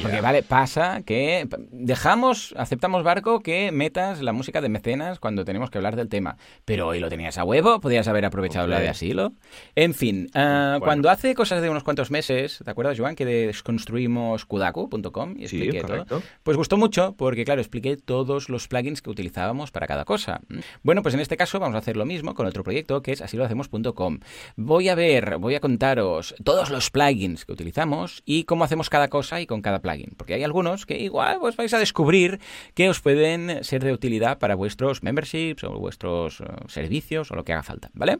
[0.00, 5.70] Porque vale, pasa que dejamos, aceptamos barco que metas la música de mecenas cuando tenemos
[5.70, 6.36] que hablar del tema.
[6.64, 9.32] Pero hoy lo tenías a huevo, podías haber aprovechado la de asilo.
[9.74, 14.44] En fin, ah, cuando hace cosas de unos cuantos meses, ¿te acuerdas, Joan, que desconstruimos
[14.44, 16.22] kudaku.com y expliqué todo?
[16.42, 20.40] Pues gustó mucho porque, claro, expliqué todos los plugins que utilizábamos para cada cosa.
[20.82, 23.22] Bueno, pues en este caso vamos a hacer lo mismo con otro proyecto que es
[23.22, 24.20] asilohacemos.com.
[24.56, 29.08] Voy a ver, voy a contaros todos los plugins que utilizamos y cómo hacemos cada
[29.08, 32.40] cosa y con cada plugin, porque hay algunos que igual pues vais a descubrir
[32.74, 37.44] que os pueden ser de utilidad para vuestros memberships o vuestros eh, servicios o lo
[37.44, 38.18] que haga falta, ¿vale?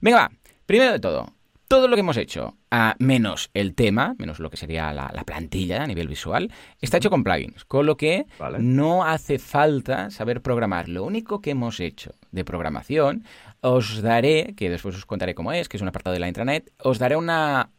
[0.00, 0.30] Venga, va.
[0.66, 1.32] Primero de todo,
[1.68, 5.82] todo lo que hemos hecho, a menos el tema, menos lo que sería la, plantilla
[5.82, 8.26] a nivel visual, está hecho con plugins, con lo que
[8.58, 10.88] no hace falta saber programar.
[10.88, 13.24] Lo único que hemos hecho de programación
[13.60, 16.72] os daré, que después os contaré cómo es, que es un apartado de la intranet,
[16.82, 17.70] os daré una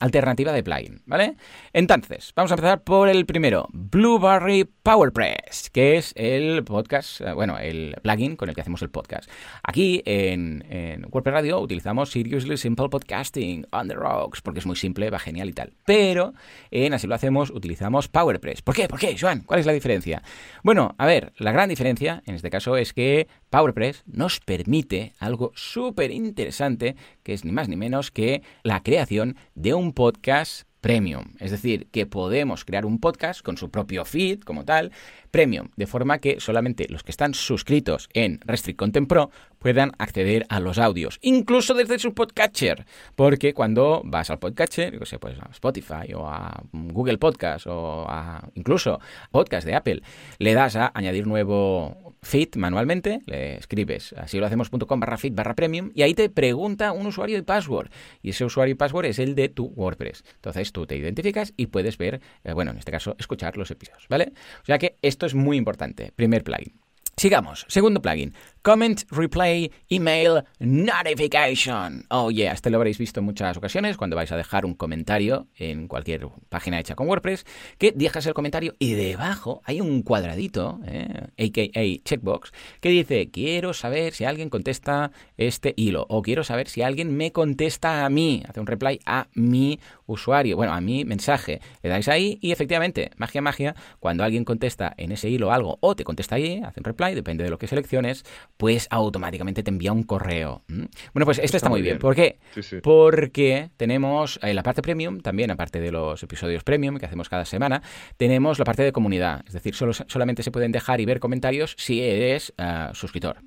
[0.00, 1.36] alternativa de plugin, ¿vale?
[1.72, 7.58] Entonces, vamos a empezar por el primero, Blueberry PowerPress, que es el podcast, eh, bueno,
[7.58, 9.30] el plugin con el que hacemos el podcast.
[9.62, 14.76] Aquí en, en WordPress Radio utilizamos Seriously Simple Podcasting on the Rocks, porque es muy
[14.76, 15.72] simple, va genial y tal.
[15.84, 16.34] Pero
[16.70, 18.62] en Así lo hacemos utilizamos PowerPress.
[18.62, 18.88] ¿Por qué?
[18.88, 19.40] ¿Por qué, Joan?
[19.40, 20.22] ¿Cuál es la diferencia?
[20.62, 25.52] Bueno, a ver, la gran diferencia en este caso es que PowerPress nos permite algo
[25.54, 31.34] súper interesante, que es ni más ni menos que la creación de un podcast premium.
[31.38, 34.92] Es decir, que podemos crear un podcast con su propio feed como tal,
[35.30, 40.46] premium, de forma que solamente los que están suscritos en Restrict Content Pro puedan acceder
[40.48, 45.38] a los audios, incluso desde su podcatcher, porque cuando vas al podcatcher, yo sé, pues
[45.38, 50.02] a Spotify o a Google Podcast o a incluso podcast de Apple,
[50.38, 55.54] le das a añadir nuevo feed manualmente, le escribes así lo hacemos.com barra feed barra
[55.54, 57.90] premium y ahí te pregunta un usuario y password
[58.22, 60.24] y ese usuario y password es el de tu WordPress.
[60.34, 64.06] Entonces tú te identificas y puedes ver, eh, bueno, en este caso, escuchar los episodios,
[64.08, 64.32] ¿vale?
[64.62, 66.12] O sea que esto es muy importante.
[66.16, 66.80] Primer plugin.
[67.14, 67.66] Sigamos.
[67.68, 68.32] Segundo plugin.
[68.62, 72.04] Comment Replay Email Notification.
[72.10, 75.46] Oh yeah, este lo habréis visto en muchas ocasiones cuando vais a dejar un comentario
[75.56, 77.46] en cualquier página hecha con WordPress,
[77.78, 83.72] que dejas el comentario y debajo hay un cuadradito, eh, aka checkbox, que dice quiero
[83.72, 88.42] saber si alguien contesta este hilo o quiero saber si alguien me contesta a mí,
[88.46, 91.62] hace un reply a mi usuario, bueno, a mi mensaje.
[91.82, 95.96] Le dais ahí y efectivamente, magia, magia, cuando alguien contesta en ese hilo algo o
[95.96, 98.24] te contesta ahí, hace un reply, depende de lo que selecciones,
[98.60, 100.64] pues automáticamente te envía un correo.
[100.68, 101.98] Bueno, pues esto está, muy bien.
[101.98, 102.38] ¿Por qué?
[102.82, 107.46] Porque tenemos en la parte premium, también aparte de los episodios premium que hacemos cada
[107.46, 107.80] semana,
[108.18, 109.44] tenemos la parte de comunidad.
[109.46, 113.38] Es decir, solo, solamente se pueden dejar y ver comentarios si eres ah, suscriptor.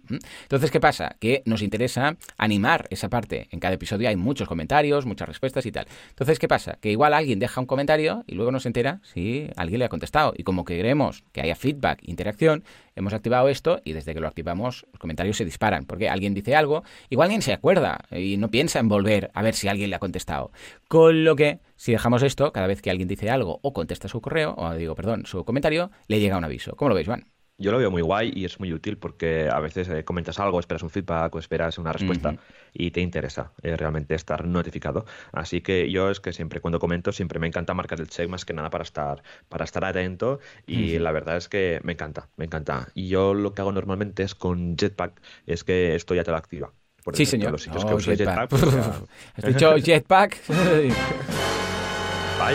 [0.41, 1.15] Entonces, ¿qué pasa?
[1.19, 3.49] Que nos interesa animar esa parte.
[3.52, 5.86] En cada episodio hay muchos comentarios, muchas respuestas y tal.
[6.10, 6.80] Entonces, ¿qué pasa?
[6.82, 10.34] Que igual alguien deja un comentario y luego nos entera si alguien le ha contestado.
[10.36, 12.63] Y como queremos que haya feedback, interacción,
[12.96, 16.56] hemos activado esto y desde que lo activamos los comentarios se disparan, porque alguien dice
[16.56, 19.96] algo, igual alguien se acuerda y no piensa en volver a ver si alguien le
[19.96, 20.52] ha contestado.
[20.88, 24.22] Con lo que, si dejamos esto, cada vez que alguien dice algo o contesta su
[24.22, 26.76] correo, o digo, perdón, su comentario, le llega un aviso.
[26.76, 27.33] ¿Cómo lo veis, Juan?
[27.58, 30.60] Yo lo veo muy guay y es muy útil porque a veces eh, comentas algo,
[30.60, 32.36] esperas un feedback o esperas una respuesta
[32.74, 35.06] y te interesa eh, realmente estar notificado.
[35.32, 38.46] Así que yo es que siempre cuando comento siempre me encanta marcar el check más
[38.46, 42.46] que nada para estar para estar atento y la verdad es que me encanta, me
[42.46, 42.89] encanta.
[42.94, 46.38] Y yo lo que hago normalmente es con Jetpack es que esto ya te lo
[46.38, 46.74] activa.
[47.13, 47.52] sí, señor.
[47.52, 48.50] Los sitios que oh, Jetpack.
[48.50, 48.63] Pues
[49.36, 50.42] ¿Has dicho Jetpack?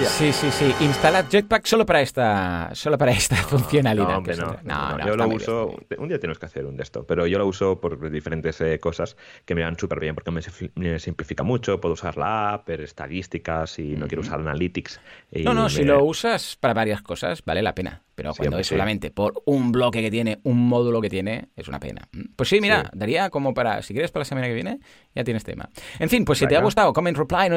[0.05, 0.75] Sí, sí, sí.
[0.81, 4.21] Instala Jetpack solo para esta, solo para esta funcionalidad.
[4.65, 5.77] No, yo lo uso.
[5.99, 8.79] Un día tienes que hacer un de esto, pero yo lo uso por diferentes eh,
[8.79, 11.81] cosas que me van súper bien porque me, simplifica mucho.
[11.81, 15.01] Puedo usar la app, estadísticas y no quiero usar Analytics.
[15.45, 18.03] no, no, si lo usas para varias cosas, vale la pena.
[18.19, 21.79] Pero cuando es solamente por un bloque que tiene, un módulo que tiene, es una
[21.79, 22.09] pena.
[22.35, 24.81] Pues sí, mira, daría como para, si quieres para la semana que viene,
[25.15, 25.69] ya tienes tema.
[26.01, 27.49] En fin, pues si te ha gustado, comment, reply,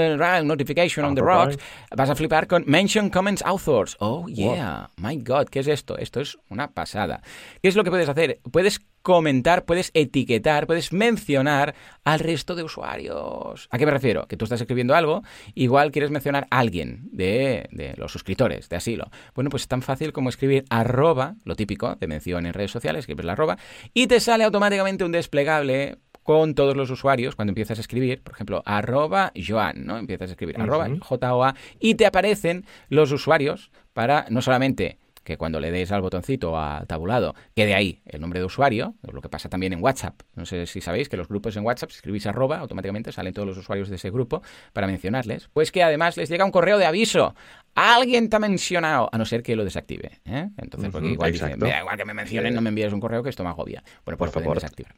[0.44, 1.58] notification on the rocks,
[1.98, 3.98] vas a flipar con mention comments authors.
[4.00, 4.92] Oh, yeah.
[4.98, 5.98] My God, ¿qué es esto?
[5.98, 7.24] Esto es una pasada.
[7.64, 8.40] ¿Qué es lo que puedes hacer?
[8.52, 13.68] Puedes comentar, puedes etiquetar, puedes mencionar al resto de usuarios.
[13.72, 14.28] ¿A qué me refiero?
[14.28, 15.24] Que tú estás escribiendo algo,
[15.56, 19.10] igual quieres mencionar a alguien de, de los suscriptores de Asilo.
[19.36, 23.00] Bueno, pues es tan fácil como escribir arroba, lo típico de mención en redes sociales,
[23.00, 23.58] escribes la arroba,
[23.94, 28.34] y te sale automáticamente un desplegable con todos los usuarios cuando empiezas a escribir, por
[28.34, 29.98] ejemplo, arroba Joan, ¿no?
[29.98, 35.60] Empiezas a escribir arroba J-O-A y te aparecen los usuarios para no solamente que cuando
[35.60, 39.50] le des al botoncito a tabulado quede ahí el nombre de usuario, lo que pasa
[39.50, 40.22] también en WhatsApp.
[40.36, 43.58] No sé si sabéis que los grupos en WhatsApp, escribís arroba, automáticamente salen todos los
[43.58, 44.42] usuarios de ese grupo
[44.74, 45.50] para mencionarles.
[45.54, 47.36] Pues que además les llega un correo de aviso
[47.76, 50.20] Alguien te ha mencionado, a no ser que lo desactive.
[50.26, 50.50] ¿eh?
[50.58, 53.30] Entonces, porque igual dice, mira, igual que me mencionen, no me envíes un correo que
[53.30, 53.84] esto me agobia.
[54.06, 54.56] Bueno, pues por favor.
[54.56, 54.96] desactivar.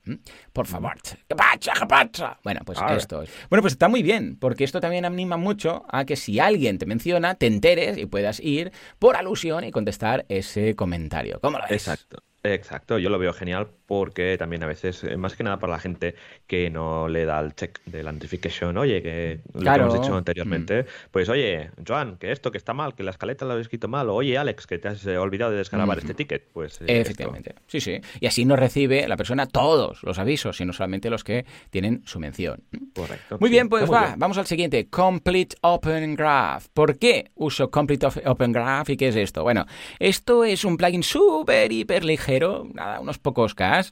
[0.51, 0.95] Por favor.
[1.27, 1.73] ¿Qué pasa?
[1.79, 2.39] ¿Qué pasa?
[2.43, 3.29] Bueno, pues esto es.
[3.49, 6.85] Bueno, pues está muy bien, porque esto también anima mucho a que si alguien te
[6.85, 11.39] menciona, te enteres y puedas ir por alusión y contestar ese comentario.
[11.41, 11.87] ¿Cómo lo ves?
[11.87, 12.23] Exacto.
[12.45, 15.79] Exacto, yo lo veo genial porque también a veces, eh, más que nada para la
[15.79, 16.15] gente
[16.47, 20.17] que no le da el check de la notification, oye, que lo que hemos dicho
[20.17, 20.85] anteriormente, mm.
[21.11, 24.09] pues oye, Joan, que esto, que está mal, que la escaleta lo he escrito mal,
[24.09, 26.81] o oye, Alex, que te has eh, olvidado de descargar este ticket, pues...
[26.81, 28.01] Eh, Efectivamente, sí, sí.
[28.19, 32.19] Y así no recibe la persona todos los avisos, sino solamente los que tienen su
[32.19, 32.63] mención.
[32.95, 33.37] Correcto.
[33.39, 36.65] Muy bien, pues va, vamos al siguiente, Complete Open Graph.
[36.73, 39.43] ¿Por qué uso Complete Open Graph y qué es esto?
[39.43, 39.67] Bueno,
[39.99, 43.82] esto es un plugin súper, hiper ligero nada, unos pocos K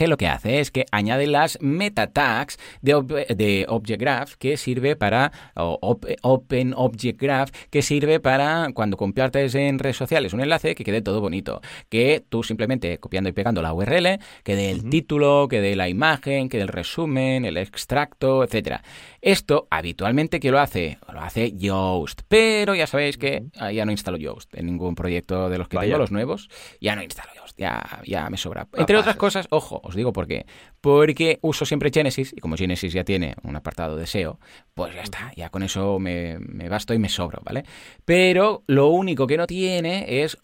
[0.00, 2.94] que lo que hace es que añade las meta tags de,
[3.36, 9.78] de Object Graph que sirve para Open Object Graph que sirve para cuando compartes en
[9.78, 11.60] redes sociales un enlace que quede todo bonito,
[11.90, 16.62] que tú simplemente copiando y pegando la URL, quede el título, quede la imagen, quede
[16.62, 18.82] el resumen, el extracto, etcétera.
[19.20, 23.42] Esto habitualmente que lo hace, lo hace Yoast, pero ya sabéis que
[23.74, 26.48] ya no instalo Yoast en ningún proyecto de los que tengo los nuevos,
[26.80, 28.66] ya no instalo Yoast, ya ya me sobra.
[28.72, 30.46] Entre otras cosas, ojo, Os digo por qué.
[30.80, 34.38] Porque uso siempre Genesis y como Genesis ya tiene un apartado de SEO,
[34.72, 37.64] pues ya está, ya con eso me, basto y me sobro, ¿vale?
[38.04, 40.38] Pero lo único que no tiene es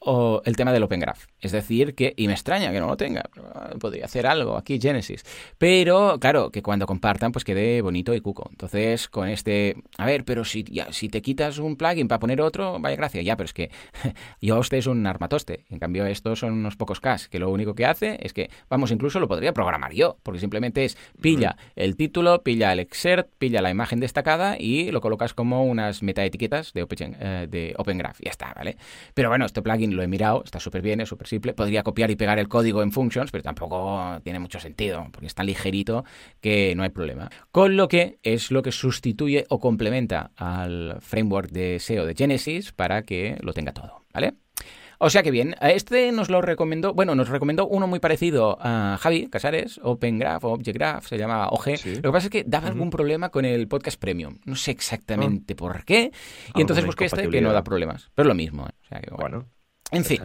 [0.44, 1.26] el tema del Open Graph.
[1.40, 4.80] Es decir, que, y me extraña que no lo tenga, ah, podría hacer algo aquí
[4.80, 5.22] Genesis.
[5.58, 8.48] Pero claro, que cuando compartan pues quede bonito y cuco.
[8.50, 12.40] Entonces, con este, a ver, pero si, ya, si te quitas un plugin para poner
[12.40, 13.70] otro, vaya gracia, ya, pero es que
[14.40, 15.64] Yoast es un armatoste.
[15.70, 18.90] En cambio, estos son unos pocos Ks, que lo único que hace es que, vamos,
[18.90, 23.62] incluso lo podría programar yo, porque simplemente es pilla el título, pilla el excerpt, pilla
[23.62, 28.20] la imagen destacada y lo colocas como unas metaetiquetas de Open, eh, de Open Graph.
[28.22, 28.76] Ya está, ¿vale?
[29.14, 31.54] Pero bueno, este plugin lo he mirado, está súper bien, es súper simple.
[31.54, 35.34] Podría copiar y pegar el código en Functions, pero tampoco tiene mucho sentido, porque es
[35.34, 36.04] tan ligerito
[36.40, 37.30] que no hay problema.
[37.50, 42.72] Con lo que es lo que sustituye o complementa al framework de SEO de Genesis
[42.72, 44.34] para que lo tenga todo, ¿vale?
[44.98, 48.98] O sea que bien, este nos lo recomendó, bueno, nos recomendó uno muy parecido a
[49.00, 51.66] Javi Casares, Open Graph o Object Graph, se llama OG.
[51.96, 54.38] Lo que pasa es que daba algún problema con el podcast premium.
[54.44, 55.56] No sé exactamente ah.
[55.56, 56.12] por qué.
[56.54, 58.10] Y entonces busqué este que no da problemas.
[58.14, 58.66] Pero es lo mismo.
[58.66, 58.72] ¿eh?
[58.82, 59.46] O sea que, bueno.
[59.92, 60.20] En fin.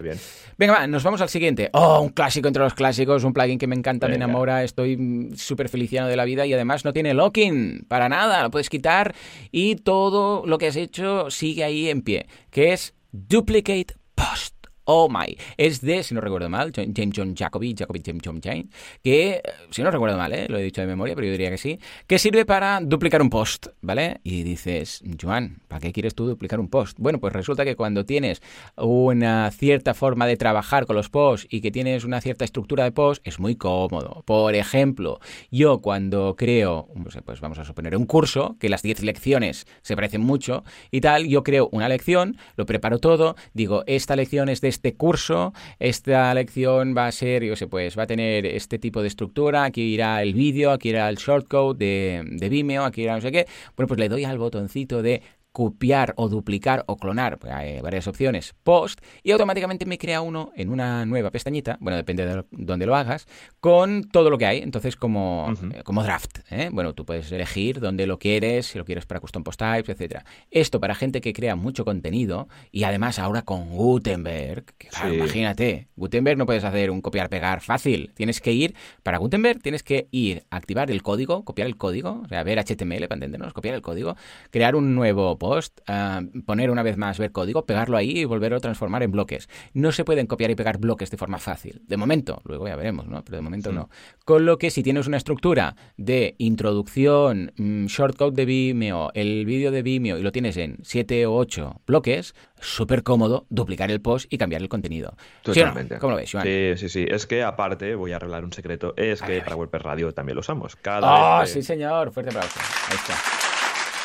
[0.57, 1.69] Venga, va, nos vamos al siguiente.
[1.73, 5.69] Oh, un clásico entre los clásicos, un plugin que me encanta, me enamora, estoy súper
[5.69, 9.13] feliciano de la vida y además no tiene locking para nada, lo puedes quitar
[9.51, 14.50] y todo lo que has hecho sigue ahí en pie, que es Duplicate Post.
[14.85, 15.37] Oh My.
[15.57, 18.67] Es de, si no recuerdo mal, James John Jacoby, Jacoby James John James,
[19.03, 20.47] que, si no recuerdo mal, ¿eh?
[20.49, 23.29] lo he dicho de memoria, pero yo diría que sí, que sirve para duplicar un
[23.29, 24.19] post, ¿vale?
[24.23, 26.97] Y dices, Joan, ¿para qué quieres tú duplicar un post?
[26.99, 28.41] Bueno, pues resulta que cuando tienes
[28.75, 32.91] una cierta forma de trabajar con los posts y que tienes una cierta estructura de
[32.91, 34.23] post, es muy cómodo.
[34.25, 35.19] Por ejemplo,
[35.51, 36.87] yo cuando creo,
[37.25, 41.27] pues vamos a suponer un curso, que las 10 lecciones se parecen mucho y tal,
[41.27, 46.33] yo creo una lección, lo preparo todo, digo, esta lección es de este curso, esta
[46.33, 49.83] lección va a ser, yo sé, pues va a tener este tipo de estructura, aquí
[49.93, 53.45] irá el vídeo, aquí irá el shortcode de, de Vimeo, aquí irá no sé qué.
[53.75, 58.07] Bueno, pues le doy al botoncito de copiar o duplicar o clonar, pues hay varias
[58.07, 62.85] opciones, post, y automáticamente me crea uno en una nueva pestañita, bueno, depende de dónde
[62.85, 63.27] lo hagas,
[63.59, 66.69] con todo lo que hay, entonces como, como draft, ¿eh?
[66.71, 70.25] bueno, tú puedes elegir dónde lo quieres, si lo quieres para custom post types, etcétera.
[70.49, 74.65] Esto para gente que crea mucho contenido, y además ahora con Gutenberg,
[75.11, 80.07] imagínate, Gutenberg no puedes hacer un copiar-pegar fácil, tienes que ir, para Gutenberg tienes que
[80.11, 83.81] ir, activar el código, copiar el código, o sea, ver HTML para entendernos, copiar el
[83.81, 84.15] código,
[84.49, 88.57] crear un nuevo post, ah, poner una vez más ver código, pegarlo ahí y volverlo
[88.57, 89.49] a transformar en bloques.
[89.73, 91.81] No se pueden copiar y pegar bloques de forma fácil.
[91.87, 93.23] De momento, luego ya veremos, ¿no?
[93.25, 93.89] Pero de momento no.
[94.23, 99.71] Con lo que si tienes una estructura de introducción, mm, shortcode de Vimeo, el vídeo
[99.71, 104.31] de Vimeo y lo tienes en 7 o 8 bloques, súper cómodo duplicar el post
[104.31, 105.15] y cambiar el contenido.
[105.41, 105.97] Totalmente.
[105.97, 107.05] ¿Cómo lo ves, Sí, sí, sí.
[107.09, 110.41] Es que aparte, voy a arreglar un secreto, es que para WordPress Radio también lo
[110.41, 110.75] usamos.
[110.75, 112.11] Cada oh, sí, señor.
[112.11, 112.59] Fuerte aplauso.
[112.89, 113.40] Ahí está.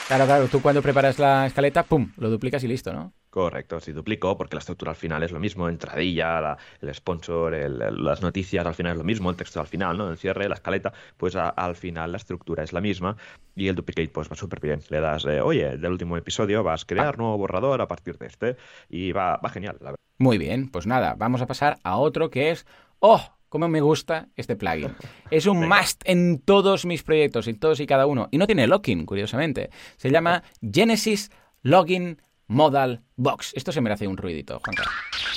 [0.06, 3.12] Claro, claro, tú cuando preparas la escaleta, pum, lo duplicas y listo, ¿no?
[3.28, 8.22] Correcto, sí duplico, porque la estructura al final es lo mismo, entradilla, el sponsor, las
[8.22, 10.08] noticias al final es lo mismo, el texto al final, ¿no?
[10.08, 13.16] El cierre, la escaleta, pues al final la estructura es la misma
[13.56, 14.80] y el duplicate pues va súper bien.
[14.90, 18.26] Le das, eh, oye, del último episodio vas a crear nuevo borrador a partir de
[18.26, 18.56] este
[18.88, 20.00] y va, va genial, la verdad.
[20.18, 22.64] Muy bien, pues nada, vamos a pasar a otro que es,
[23.00, 24.94] oh, cómo me gusta este plugin.
[25.30, 28.28] Es un must en todos mis proyectos, en todos y cada uno.
[28.30, 29.70] Y no tiene login, curiosamente.
[29.96, 31.30] Se llama Genesis
[31.62, 33.54] Login Modal Box.
[33.56, 34.76] Esto se merece un ruidito, Juan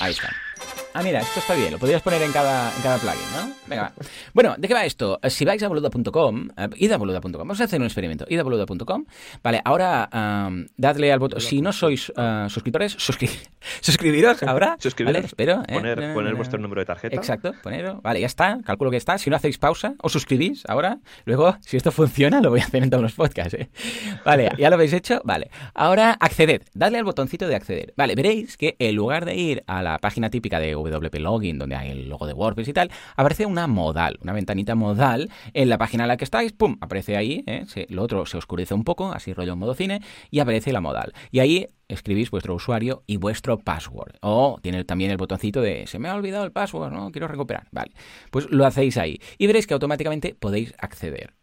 [0.01, 0.29] Ahí está.
[0.93, 3.53] Ah, mira, esto está bien, lo podrías poner en cada, en cada plugin, ¿no?
[3.67, 3.93] Venga,
[4.33, 5.19] Bueno, ¿de qué va esto?
[5.29, 8.43] Si vais a boluda.com, uh, id a boluda.com, vamos a hacer un experimento, id a
[8.43, 9.05] boluda.com,
[9.43, 10.09] vale, ahora
[10.77, 12.93] dadle al botón, si no sois uh, suscriptores,
[13.81, 15.73] suscribiros ahora, suscribiros, espero, ¿eh?
[15.73, 17.15] poner, poner vuestro número de tarjeta.
[17.15, 20.97] Exacto, ponerlo, vale, ya está, calculo que está, si no hacéis pausa, os suscribís ahora,
[21.25, 23.69] luego, si esto funciona, lo voy a hacer en todos los podcasts, ¿eh?
[24.25, 25.21] Vale, ¿ya lo habéis hecho?
[25.23, 29.63] Vale, ahora acceded, dadle al botoncito de acceder, vale, veréis que en lugar de ir
[29.67, 32.91] a la página típica de WP Login, donde hay el logo de WordPress y tal,
[33.15, 36.77] aparece una modal, una ventanita modal en la página en la que estáis, ¡pum!
[36.81, 37.65] Aparece ahí, ¿eh?
[37.89, 41.13] lo otro se oscurece un poco, así rollo en modo cine, y aparece la modal.
[41.31, 44.15] Y ahí escribís vuestro usuario y vuestro password.
[44.21, 47.67] O tiene también el botoncito de se me ha olvidado el password, no quiero recuperar.
[47.71, 47.91] Vale,
[48.31, 51.33] pues lo hacéis ahí y veréis que automáticamente podéis acceder.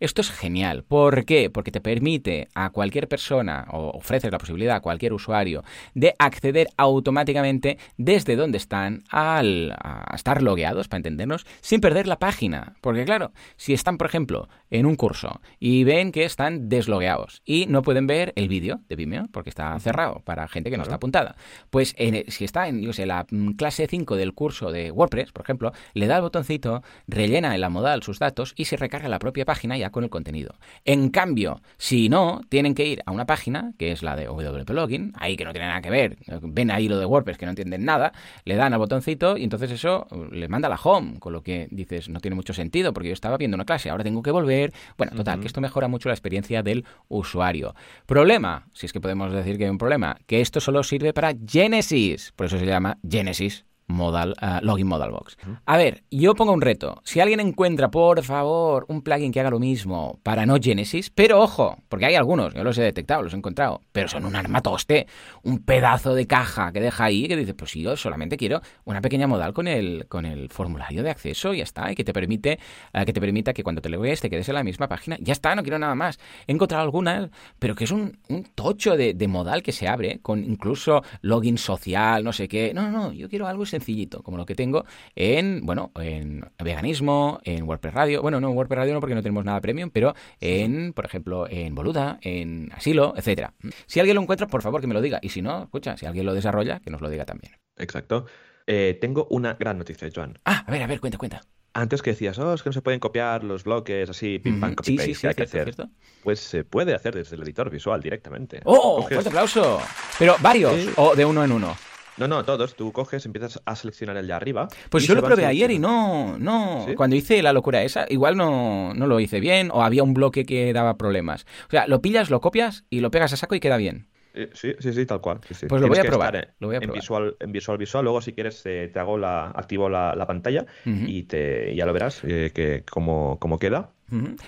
[0.00, 0.84] Esto es genial.
[0.84, 1.50] ¿Por qué?
[1.50, 5.64] Porque te permite a cualquier persona o ofreces la posibilidad a cualquier usuario
[5.94, 12.18] de acceder automáticamente desde donde están al a estar logueados, para entendernos, sin perder la
[12.18, 12.76] página.
[12.80, 17.66] Porque claro, si están, por ejemplo, en un curso y ven que están deslogueados y
[17.66, 20.82] no pueden ver el vídeo de Vimeo porque está cerrado, cerrado para gente que no
[20.82, 21.36] está apuntada.
[21.70, 21.94] Pues
[22.28, 25.72] si está en yo sé, la mm, clase 5 del curso de WordPress, por ejemplo,
[25.94, 29.44] le da el botoncito, rellena en la modal sus datos y se recarga la propia
[29.44, 30.54] página ya con el contenido.
[30.84, 34.70] En cambio, si no, tienen que ir a una página, que es la de WP
[34.70, 37.50] Login, ahí que no tiene nada que ver, ven ahí lo de WordPress que no
[37.50, 38.12] entienden nada,
[38.44, 41.42] le dan al botoncito y entonces eso uh, le manda a la home, con lo
[41.42, 44.30] que dices, no tiene mucho sentido porque yo estaba viendo una clase, ahora tengo que
[44.30, 44.72] volver.
[44.96, 47.74] Bueno, total, que esto mejora mucho la experiencia del usuario.
[48.06, 49.85] Problema, si es que podemos decir que hay un problema,
[50.26, 55.10] que esto solo sirve para Genesis, por eso se llama Genesis modal, uh, login modal
[55.10, 55.36] box.
[55.64, 57.00] A ver, yo pongo un reto.
[57.04, 61.40] Si alguien encuentra, por favor, un plugin que haga lo mismo para no Genesis, pero
[61.40, 65.06] ojo, porque hay algunos, yo los he detectado, los he encontrado, pero son un armatoste,
[65.42, 69.26] un pedazo de caja que deja ahí que dice, pues yo solamente quiero una pequeña
[69.26, 72.58] modal con el, con el formulario de acceso y ya está, y que te permite,
[72.94, 75.16] uh, que te permita que cuando te lo veas te quedes en la misma página,
[75.20, 76.18] ya está, no quiero nada más.
[76.46, 80.18] He encontrado algunas, pero que es un, un tocho de, de modal que se abre,
[80.20, 82.72] con incluso login social, no sé qué.
[82.74, 87.64] No, no, yo quiero algo sencillito, como lo que tengo en, bueno, en veganismo, en
[87.64, 88.22] WordPress Radio.
[88.22, 91.46] Bueno, no en WordPress Radio no porque no tenemos nada premium, pero en, por ejemplo,
[91.48, 93.54] en Boluda, en Asilo, etcétera.
[93.86, 95.18] Si alguien lo encuentra, por favor que me lo diga.
[95.22, 97.52] Y si no, escucha, si alguien lo desarrolla, que nos lo diga también.
[97.76, 98.26] Exacto.
[98.66, 100.38] Eh, tengo una gran noticia, Joan.
[100.44, 101.40] Ah, a ver, a ver, cuenta, cuenta.
[101.72, 104.74] Antes que decías, oh, es que no se pueden copiar los bloques así, pim pam,
[104.74, 105.74] copy paste, sí, sí, hay que cierto, hacer.
[105.74, 105.92] cierto.
[106.24, 108.60] Pues se puede hacer desde el editor visual directamente.
[108.64, 109.02] ¡Oh!
[109.02, 109.80] Coges- ¡Fuerte aplauso!
[110.18, 111.76] Pero varios, o de uno en uno.
[112.18, 112.76] No, no, todos.
[112.76, 114.68] Tú coges, empiezas a seleccionar el de arriba.
[114.90, 116.84] Pues yo lo probé ayer y no, no.
[116.88, 116.94] ¿Sí?
[116.94, 120.44] Cuando hice la locura esa, igual no, no lo hice bien o había un bloque
[120.44, 121.44] que daba problemas.
[121.68, 124.08] O sea, lo pillas, lo copias y lo pegas a saco y queda bien.
[124.34, 125.40] Eh, Sí, sí, sí, tal cual.
[125.48, 125.66] sí, sí.
[125.66, 127.00] Pues lo voy a probar, en- lo voy a en, probar.
[127.00, 128.04] visual, en visual, visual.
[128.04, 131.92] Luego, si quieres, eh, te hago la, activo la, la pantalla y te, ya lo
[131.94, 133.92] verás eh, que cómo, cómo queda.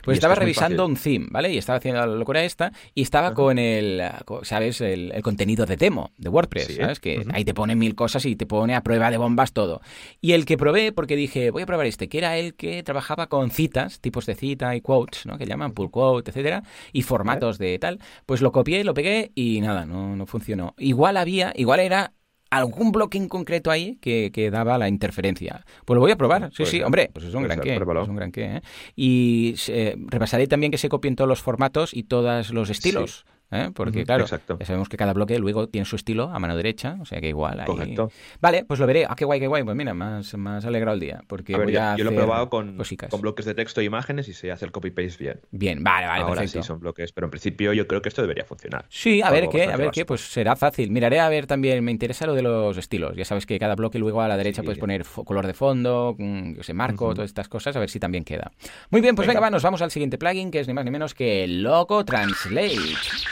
[0.03, 1.53] Pues estaba es revisando un theme, ¿vale?
[1.53, 4.03] Y estaba haciendo la locura esta y estaba con el,
[4.43, 4.81] ¿sabes?
[4.81, 6.75] El, el contenido de demo de WordPress, Sí.
[6.77, 7.01] ¿sabes?
[7.01, 9.81] Que ahí te pone mil cosas y te pone a prueba de bombas todo.
[10.21, 13.27] Y el que probé, porque dije, voy a probar este, que era el que trabajaba
[13.29, 15.39] con citas, tipos de cita y quotes, ¿no?
[15.39, 17.99] Que llaman pull quote, etcétera, y formatos de tal.
[18.27, 20.75] Pues lo copié, lo pegué y nada, no, no funcionó.
[20.79, 22.13] Igual había, igual era
[22.51, 25.65] algún bloque en concreto ahí que, que daba la interferencia.
[25.85, 26.51] Pues lo voy a probar.
[26.51, 27.75] Sí, Pues sí, hombre, pues es un Pues gran qué.
[28.03, 28.63] Es un gran qué, ¿eh?
[28.97, 33.25] Y eh, repasaré también que se copien todos los formatos y todos los estilos.
[33.51, 33.71] ¿Eh?
[33.75, 34.57] Porque, claro, exacto.
[34.61, 37.29] ya sabemos que cada bloque luego tiene su estilo a mano derecha, o sea que
[37.29, 37.67] igual ahí...
[37.67, 38.11] Correcto.
[38.41, 39.07] Vale, pues lo veré.
[39.09, 39.63] Ah, qué guay, qué guay.
[39.65, 41.21] Pues mira, más, más alegrado el día.
[41.27, 43.11] Porque A ver, voy yo, a yo lo he probado con, cosicas.
[43.11, 45.41] con bloques de texto e imágenes y se hace el copy-paste bien.
[45.51, 46.63] Bien, vale, vale, Ahora perfecto.
[46.63, 48.85] sí son bloques, pero en principio yo creo que esto debería funcionar.
[48.89, 50.91] Sí, a ver qué, a ver qué, pues será fácil.
[50.91, 53.17] Miraré a ver también, me interesa lo de los estilos.
[53.17, 54.65] Ya sabes que cada bloque luego a la derecha Sí.
[54.67, 58.01] puedes poner color de fondo, mm, yo sé, marco, todas estas cosas, a ver si
[58.01, 58.51] también queda.
[58.91, 59.47] Muy bien, pues venga, Venga.
[59.47, 62.77] va, nos vamos al siguiente plugin, que es ni más ni menos que Loco Translate.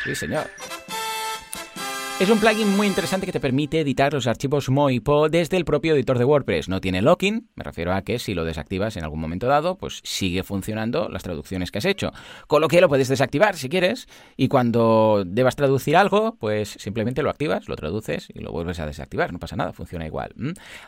[0.07, 0.46] Sí, señor.
[2.19, 5.95] Es un plugin muy interesante que te permite editar los archivos MoIPO desde el propio
[5.95, 6.67] editor de WordPress.
[6.67, 10.01] No tiene locking, me refiero a que si lo desactivas en algún momento dado, pues
[10.03, 12.12] sigue funcionando las traducciones que has hecho.
[12.47, 17.23] Con lo que lo puedes desactivar si quieres y cuando debas traducir algo, pues simplemente
[17.23, 19.31] lo activas, lo traduces y lo vuelves a desactivar.
[19.31, 20.33] No pasa nada, funciona igual.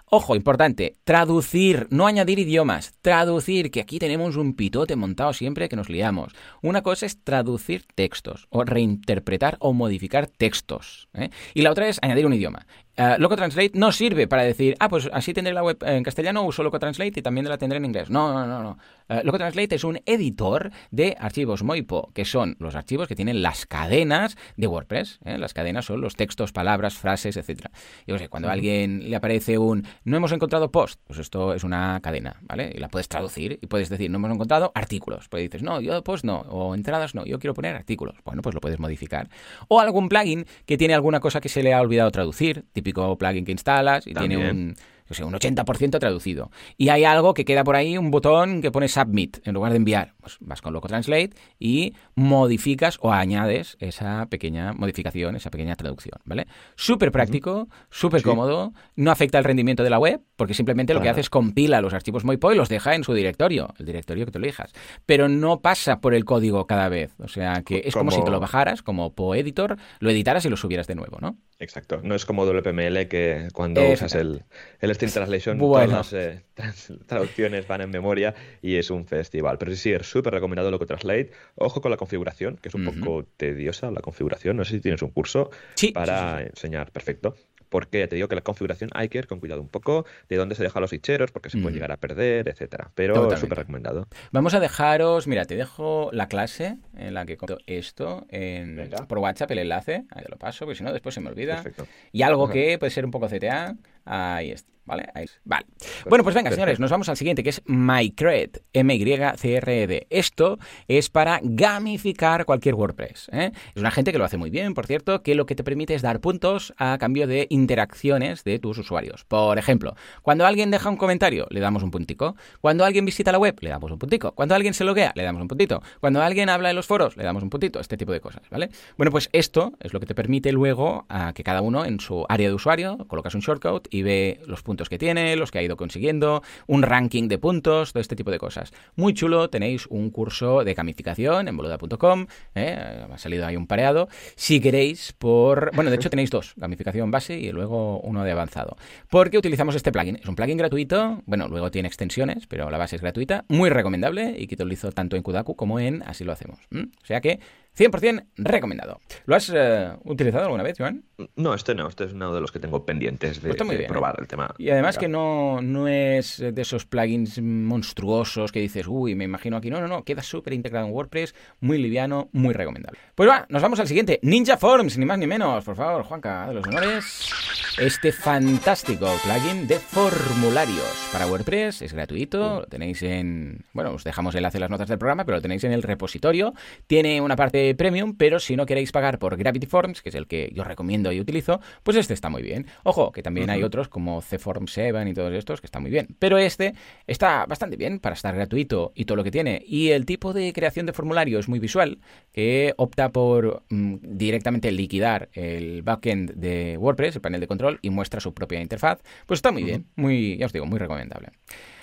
[0.07, 5.77] Ojo, importante, traducir, no añadir idiomas, traducir, que aquí tenemos un pitote montado siempre que
[5.77, 6.33] nos liamos.
[6.63, 11.07] Una cosa es traducir textos o reinterpretar o modificar textos.
[11.19, 11.31] ¿Eh?
[11.55, 12.67] Y la otra es añadir un idioma.
[12.97, 16.63] Uh, Translate no sirve para decir, ah, pues así tendré la web en castellano, uso
[16.63, 18.11] Loco Translate y también la tendré en inglés.
[18.11, 18.79] No, no, no, no.
[19.09, 23.43] Uh, Loco Translate es un editor de archivos Moipo, que son los archivos que tienen
[23.43, 25.21] las cadenas de WordPress.
[25.25, 25.39] ¿eh?
[25.39, 27.71] Las cadenas son los textos, palabras, frases, etcétera.
[28.07, 31.65] Yo sé, cuando a alguien le aparece un no hemos encontrado post, pues esto es
[31.65, 32.73] una cadena, ¿vale?
[32.75, 35.29] Y la puedes traducir y puedes decir no hemos encontrado artículos.
[35.29, 38.17] Pues dices, no, yo post no, o entradas no, yo quiero poner artículos.
[38.25, 39.31] Bueno, pues lo puedes modificar.
[39.69, 43.45] O algún plugin que tiene alguna cosa que se le ha olvidado traducir, típico plugin
[43.45, 44.77] que instalas y tiene un,
[45.09, 46.51] yo sé, un 80% traducido.
[46.77, 49.79] Y hay algo que queda por ahí, un botón que pone submit en lugar de
[49.79, 50.15] enviar.
[50.21, 56.19] Pues vas con Loco Translate y modificas o añades esa pequeña modificación, esa pequeña traducción,
[56.25, 56.47] ¿vale?
[56.77, 58.25] Súper práctico, súper Sí.
[58.25, 61.81] cómodo, no afecta el rendimiento de la web, porque simplemente lo que hace es compila
[61.81, 64.73] los archivos MoIPO y los deja en su directorio, el directorio que tú elijas.
[65.07, 67.15] Pero no pasa por el código cada vez.
[67.19, 70.49] O sea, que es como, Como- si te lo bajaras, como PoEditor, lo editaras y
[70.51, 71.37] lo subieras de nuevo, ¿no?
[71.61, 72.01] Exacto.
[72.05, 74.45] No es como WPML que cuando usas el,
[74.81, 75.87] el String Translation Bueno.
[75.87, 79.57] todas las eh, trans- traducciones van en memoria y es un festival.
[79.59, 81.31] Pero sí, sí, es súper recomendado Loco Translate.
[81.57, 84.57] Ojo con la configuración, que es un poco tediosa la configuración.
[84.57, 86.49] No sé si tienes un curso Sí, para sí, sí, sí.
[86.51, 86.91] enseñar.
[86.93, 87.35] Perfecto.
[87.71, 90.55] porque te digo que la configuración hay que ir con cuidado un poco de dónde
[90.55, 92.91] se dejan los ficheros, porque se pueden llegar a perder, etcétera.
[92.95, 94.07] Pero súper recomendado.
[94.33, 99.19] Vamos a dejaros, mira, te dejo la clase en la que conto esto en, por
[99.19, 101.63] WhatsApp, el enlace, ahí te lo paso, porque si no después se me olvida.
[102.11, 103.77] Y algo que puede ser un poco CTA,
[104.07, 104.71] ahí está.
[104.89, 105.07] ¿Vale?
[105.45, 105.67] Vale.
[106.09, 110.07] Bueno, pues venga, señores, nos vamos al siguiente, que es MyCred, M-Y-C-R-E-D.
[110.09, 110.59] Esto
[110.89, 113.29] es para gamificar cualquier WordPress.
[113.33, 113.53] ¿eh?
[113.75, 115.93] Es una gente que lo hace muy bien, por cierto, que lo que te permite
[115.93, 119.27] es dar puntos a cambio de interacciones de tus usuarios.
[119.27, 122.35] Por ejemplo, cuando alguien deja un comentario, le damos un puntico.
[122.63, 124.33] Cuando alguien visita la web, le damos un puntico.
[124.33, 125.83] Cuando alguien se loguea, le damos un puntito.
[126.01, 127.79] Cuando alguien habla en los foros, le damos un puntito.
[127.79, 128.71] Este tipo de cosas, ¿vale?
[128.97, 132.25] Bueno, pues esto es lo que te permite luego a que cada uno en su
[132.31, 135.63] área de usuario colocas un shortcode y ve los puntos que tiene, los que ha
[135.63, 138.73] ido consiguiendo, un ranking de puntos, todo este tipo de cosas.
[138.95, 143.07] Muy chulo, tenéis un curso de gamificación en boluda.com, ¿eh?
[143.13, 144.09] ha salido ahí un pareado.
[144.37, 145.75] Si queréis, por...
[145.75, 148.77] Bueno, de hecho tenéis dos, gamificación base y luego uno de avanzado.
[149.11, 150.17] Porque utilizamos este plugin.
[150.17, 154.37] Es un plugin gratuito, bueno, luego tiene extensiones, pero la base es gratuita, muy recomendable
[154.39, 156.61] y que utilizo tanto en Kudaku como en Así lo hacemos.
[156.73, 157.41] O sea que
[157.79, 159.01] 100% recomendado.
[159.27, 161.05] ¿Lo has eh, utilizado alguna vez, Joan?
[161.37, 161.89] No, este no.
[161.89, 164.53] Este es uno de los que tengo pendientes de, pues probar el tema.
[164.59, 169.57] Y además que no, no es de esos plugins monstruosos que dices, uy, me imagino
[169.57, 169.71] aquí.
[169.71, 170.05] No, no, no.
[170.05, 172.99] Queda súper integrado en WordPress, muy liviano, muy recomendable.
[173.15, 174.19] Pues va, nos vamos al siguiente.
[174.23, 175.65] Ninja Forms, ni más ni menos.
[175.65, 177.31] Por favor, Juanca, de los honores.
[177.79, 182.61] Este fantástico plugin de formularios para WordPress es gratuito.
[182.61, 183.65] Lo tenéis en.
[183.73, 185.83] Bueno, os dejamos el enlace en las notas del programa, pero lo tenéis en el
[185.83, 186.55] repositorio.
[186.87, 190.27] Tiene una parte premium, pero si no queréis pagar por Gravity Forms, que es el
[190.27, 192.67] que yo recomiendo y utilizo, pues este está muy bien.
[192.83, 194.21] Ojo, que también hay otros como
[194.67, 196.75] CForm 7 y todos estos que están muy bien, pero este
[197.07, 199.63] está bastante bien para estar gratuito y todo lo que tiene.
[199.67, 201.99] Y el tipo de creación de formulario es muy visual,
[202.33, 207.91] que opta por mm, directamente liquidar el backend de WordPress, el panel de control, y
[207.91, 209.01] muestra su propia interfaz.
[209.27, 211.31] Pues está muy bien, muy, ya os digo, muy recomendable.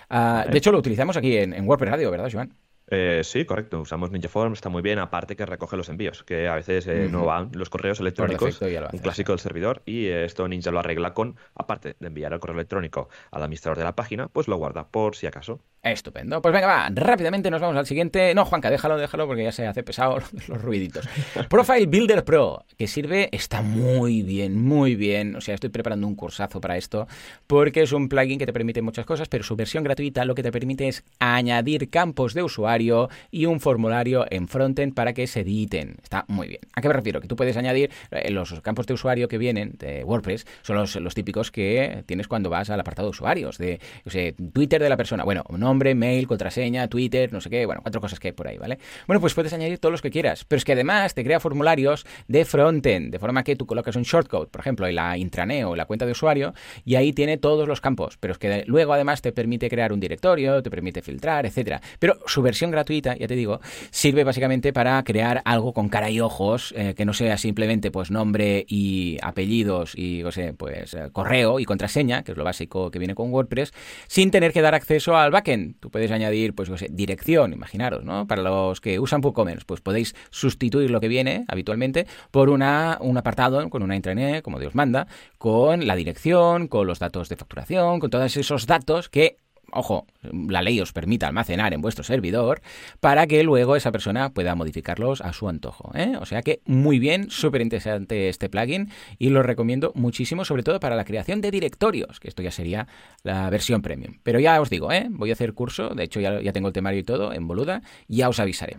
[0.10, 2.54] Ah, de hecho, lo utilizamos aquí en, en WordPress Radio, ¿verdad, Joan?
[2.88, 3.82] Eh, sí, correcto.
[3.82, 5.00] Usamos Ninjaform, está muy bien.
[5.00, 9.00] Aparte que recoge los envíos, que a veces eh, no van los correos electrónicos, un
[9.00, 9.82] clásico del servidor.
[9.86, 13.84] Y esto Ninja lo arregla con, aparte de enviar el correo electrónico al administrador de
[13.84, 15.60] la página, pues lo guarda por si acaso.
[15.86, 16.42] Estupendo.
[16.42, 18.34] Pues venga, va, rápidamente nos vamos al siguiente.
[18.34, 20.18] No, Juanca, déjalo, déjalo porque ya se hace pesado
[20.48, 21.08] los ruiditos.
[21.50, 25.36] Profile Builder Pro, que sirve, está muy bien, muy bien.
[25.36, 27.08] O sea, estoy preparando un cursazo para esto
[27.46, 30.42] porque es un plugin que te permite muchas cosas, pero su versión gratuita lo que
[30.42, 35.42] te permite es añadir campos de usuario y un formulario en frontend para que se
[35.42, 35.98] editen.
[36.02, 36.62] Está muy bien.
[36.74, 37.22] ¿A qué me refiero?
[37.22, 40.96] Que tú puedes añadir eh, los campos de usuario que vienen de WordPress, son los,
[40.96, 44.90] los típicos que tienes cuando vas al apartado de usuarios, de o sea, Twitter de
[44.90, 45.24] la persona.
[45.24, 48.48] Bueno, no nombre, mail, contraseña, Twitter, no sé qué, bueno, cuatro cosas que hay por
[48.48, 48.80] ahí, ¿vale?
[49.08, 52.06] Bueno, pues puedes añadir todos los que quieras, pero es que además te crea formularios
[52.30, 55.76] de frontend, de forma que tú colocas un shortcode, por ejemplo, en la intranet o
[55.76, 56.54] la cuenta de usuario,
[56.86, 60.00] y ahí tiene todos los campos, pero es que luego además te permite crear un
[60.00, 61.82] directorio, te permite filtrar, etcétera.
[62.00, 63.60] Pero su versión gratuita, ya te digo,
[63.92, 68.12] sirve básicamente para crear algo con cara y ojos, eh, que no sea simplemente pues
[68.12, 72.92] nombre y apellidos y, o sea, pues eh, correo y contraseña, que es lo básico
[72.92, 73.74] que viene con WordPress,
[74.08, 78.28] sin tener que dar acceso al backend Tú puedes añadir, pues, dirección, imaginaros, ¿no?
[78.28, 83.18] Para los que usan WooCommerce, pues podéis sustituir lo que viene habitualmente por una, un
[83.18, 85.08] apartado con una intranet, como Dios manda,
[85.38, 89.38] con la dirección, con los datos de facturación, con todos esos datos que
[89.76, 92.62] ojo, la ley os permite almacenar en vuestro servidor
[93.00, 95.92] para que luego esa persona pueda modificarlos a su antojo.
[95.96, 96.14] ¿eh?
[96.20, 100.80] O sea que muy bien, súper interesante este plugin y lo recomiendo muchísimo, sobre todo
[100.80, 102.88] para la creación de directorios, que esto ya sería
[103.24, 104.16] la versión premium.
[104.24, 105.08] Pero ya os digo, ¿eh?
[105.10, 107.82] voy a hacer curso, de hecho ya, ya tengo el temario y todo en boluda,
[108.08, 108.78] ya os avisaré.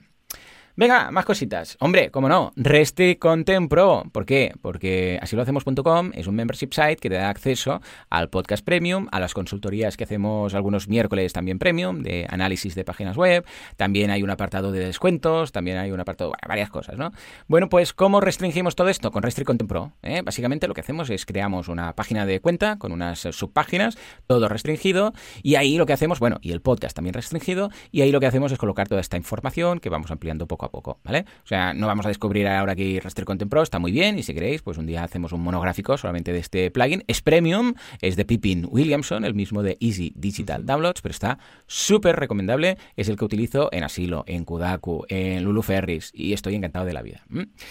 [0.79, 1.79] Venga, más cositas.
[1.81, 4.03] Hombre, como no, Restrict Content Pro.
[4.13, 4.53] ¿Por qué?
[4.61, 9.09] Porque así lo hacemos.com es un membership site que te da acceso al podcast premium,
[9.11, 13.47] a las consultorías que hacemos algunos miércoles también premium, de análisis de páginas web.
[13.79, 17.11] También hay un apartado de descuentos, también hay un apartado, bueno, varias cosas, ¿no?
[17.49, 19.11] Bueno, pues ¿cómo restringimos todo esto?
[19.11, 19.93] Con Restrict Content Pro.
[20.03, 20.21] ¿eh?
[20.23, 23.97] Básicamente lo que hacemos es creamos una página de cuenta con unas subpáginas,
[24.27, 28.13] todo restringido, y ahí lo que hacemos, bueno, y el podcast también restringido, y ahí
[28.13, 31.25] lo que hacemos es colocar toda esta información que vamos ampliando poco a poco, ¿vale?
[31.45, 34.23] O sea, no vamos a descubrir ahora que Raster Content Pro está muy bien y
[34.23, 37.05] si queréis, pues un día hacemos un monográfico solamente de este plugin.
[37.07, 42.17] Es premium, es de Pippin Williamson, el mismo de Easy Digital Downloads, pero está súper
[42.17, 42.79] recomendable.
[42.97, 46.93] Es el que utilizo en Asilo, en Kudaku, en Lulu Ferris y estoy encantado de
[46.93, 47.25] la vida.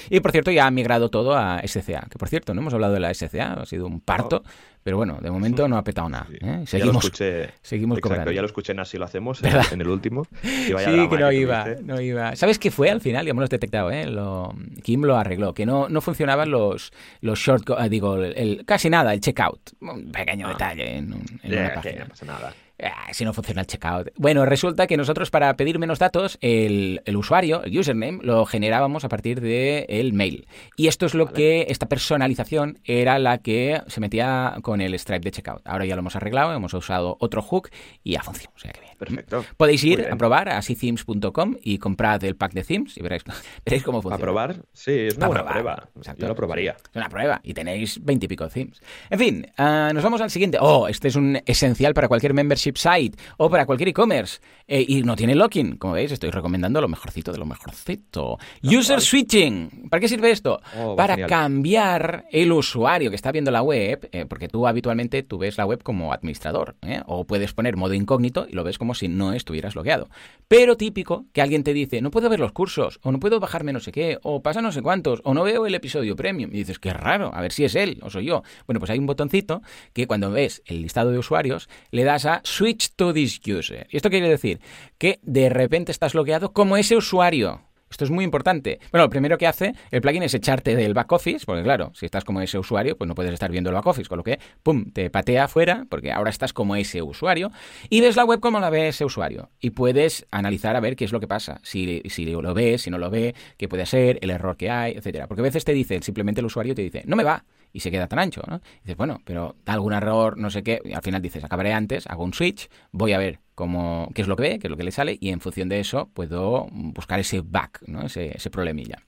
[0.09, 2.93] Y por cierto, ya ha migrado todo a SCA, que por cierto, no hemos hablado
[2.93, 4.43] de la SCA, ha sido un parto.
[4.85, 6.27] Pero bueno, de momento no ha petado nada.
[6.31, 6.61] ¿eh?
[6.67, 9.87] Seguimos, ya lo escuché, seguimos exacto, ya lo escuché en Así lo hacemos, en, el
[9.87, 10.27] último.
[10.43, 10.75] sí,
[11.09, 12.35] que no iba, no iba.
[12.35, 12.91] ¿Sabes qué fue?
[12.91, 14.05] al final, ya hemos detectado, ¿eh?
[14.05, 18.91] Lo, Kim lo arregló, que no, no funcionaban los, los short, ah, digo, el, casi
[18.91, 19.71] nada, el checkout.
[19.81, 20.49] Un pequeño ah.
[20.51, 21.13] detalle en,
[21.43, 22.03] una página.
[22.03, 22.53] no pasa nada.
[22.81, 24.09] Ah, si no funciona el checkout.
[24.17, 29.09] Bueno, resulta que nosotros para pedir menos datos, el, usuario, el username, lo generábamos a
[29.09, 30.47] partir del el mail.
[30.75, 35.23] Y esto es lo que, esta personalización era la que se metía con el Stripe
[35.23, 35.61] de checkout.
[35.65, 37.69] Ahora ya lo hemos arreglado, hemos usado otro hook
[38.03, 38.51] y ya funciona.
[38.55, 38.95] O sea que bien.
[38.97, 39.45] Perfecto.
[39.57, 43.23] Podéis ir a probar a themes.com y comprad el pack de themes y veréis,
[43.65, 44.15] veréis cómo funciona.
[44.15, 44.55] ¿A probar?
[44.73, 45.89] Sí, es una buena prueba.
[46.17, 46.71] Yo lo probaría.
[46.71, 48.81] Es una prueba y tenéis veintipico themes.
[49.09, 50.57] En fin, ah, nos vamos al siguiente.
[50.59, 54.39] Oh, este es un esencial para cualquier membership site o para cualquier e-commerce.
[54.67, 55.77] Eh, y no tiene locking.
[55.77, 58.39] Como veis, estoy recomendando lo mejorcito de lo mejorcito.
[58.63, 59.89] User switching.
[59.89, 60.59] ¿Para qué sirve esto?
[60.77, 65.37] Oh, para cambiar el usuario que está viendo la web, eh, porque tú habitualmente tú
[65.37, 67.01] ves la web como administrador, ¿eh?
[67.05, 70.09] o puedes poner modo incógnito y lo ves como si no estuvieras logueado.
[70.47, 73.73] Pero típico que alguien te dice, no puedo ver los cursos, o no puedo bajarme
[73.73, 76.49] no sé qué, o pasa no sé cuántos, o no veo el episodio premium.
[76.51, 78.43] Y dices, qué raro, a ver si es él o soy yo.
[78.65, 79.61] Bueno, pues hay un botoncito
[79.93, 83.85] que cuando ves el listado de usuarios, le das a Switch to this user.
[83.91, 84.61] ¿Y esto quiere decir?
[84.97, 87.59] Que de repente estás logueado como ese usuario.
[87.89, 88.79] Esto es muy importante.
[88.93, 92.05] Bueno, lo primero que hace el plugin es echarte del back office, porque claro, si
[92.05, 94.39] estás como ese usuario, pues no puedes estar viendo el back office, con lo que,
[94.63, 97.51] pum, te patea afuera, porque ahora estás como ese usuario,
[97.89, 99.49] y ves la web como la ve ese usuario.
[99.59, 102.89] Y puedes analizar a ver qué es lo que pasa, si, si lo ves, si
[102.89, 105.27] no lo ve, qué puede ser, el error que hay, etcétera.
[105.27, 107.43] Porque a veces te dice, simplemente el usuario te dice, no me va,
[107.75, 108.61] y se queda tan ancho, ¿no?
[108.83, 112.07] dices, bueno, pero da algún error, no sé qué, y al final dices, acabaré antes,
[112.07, 114.77] hago un switch, voy a ver cómo, qué es lo que ve, qué es lo
[114.77, 118.05] que le sale, y en función de eso puedo buscar ese bug, ¿no?
[118.05, 119.03] ese, ese problemilla.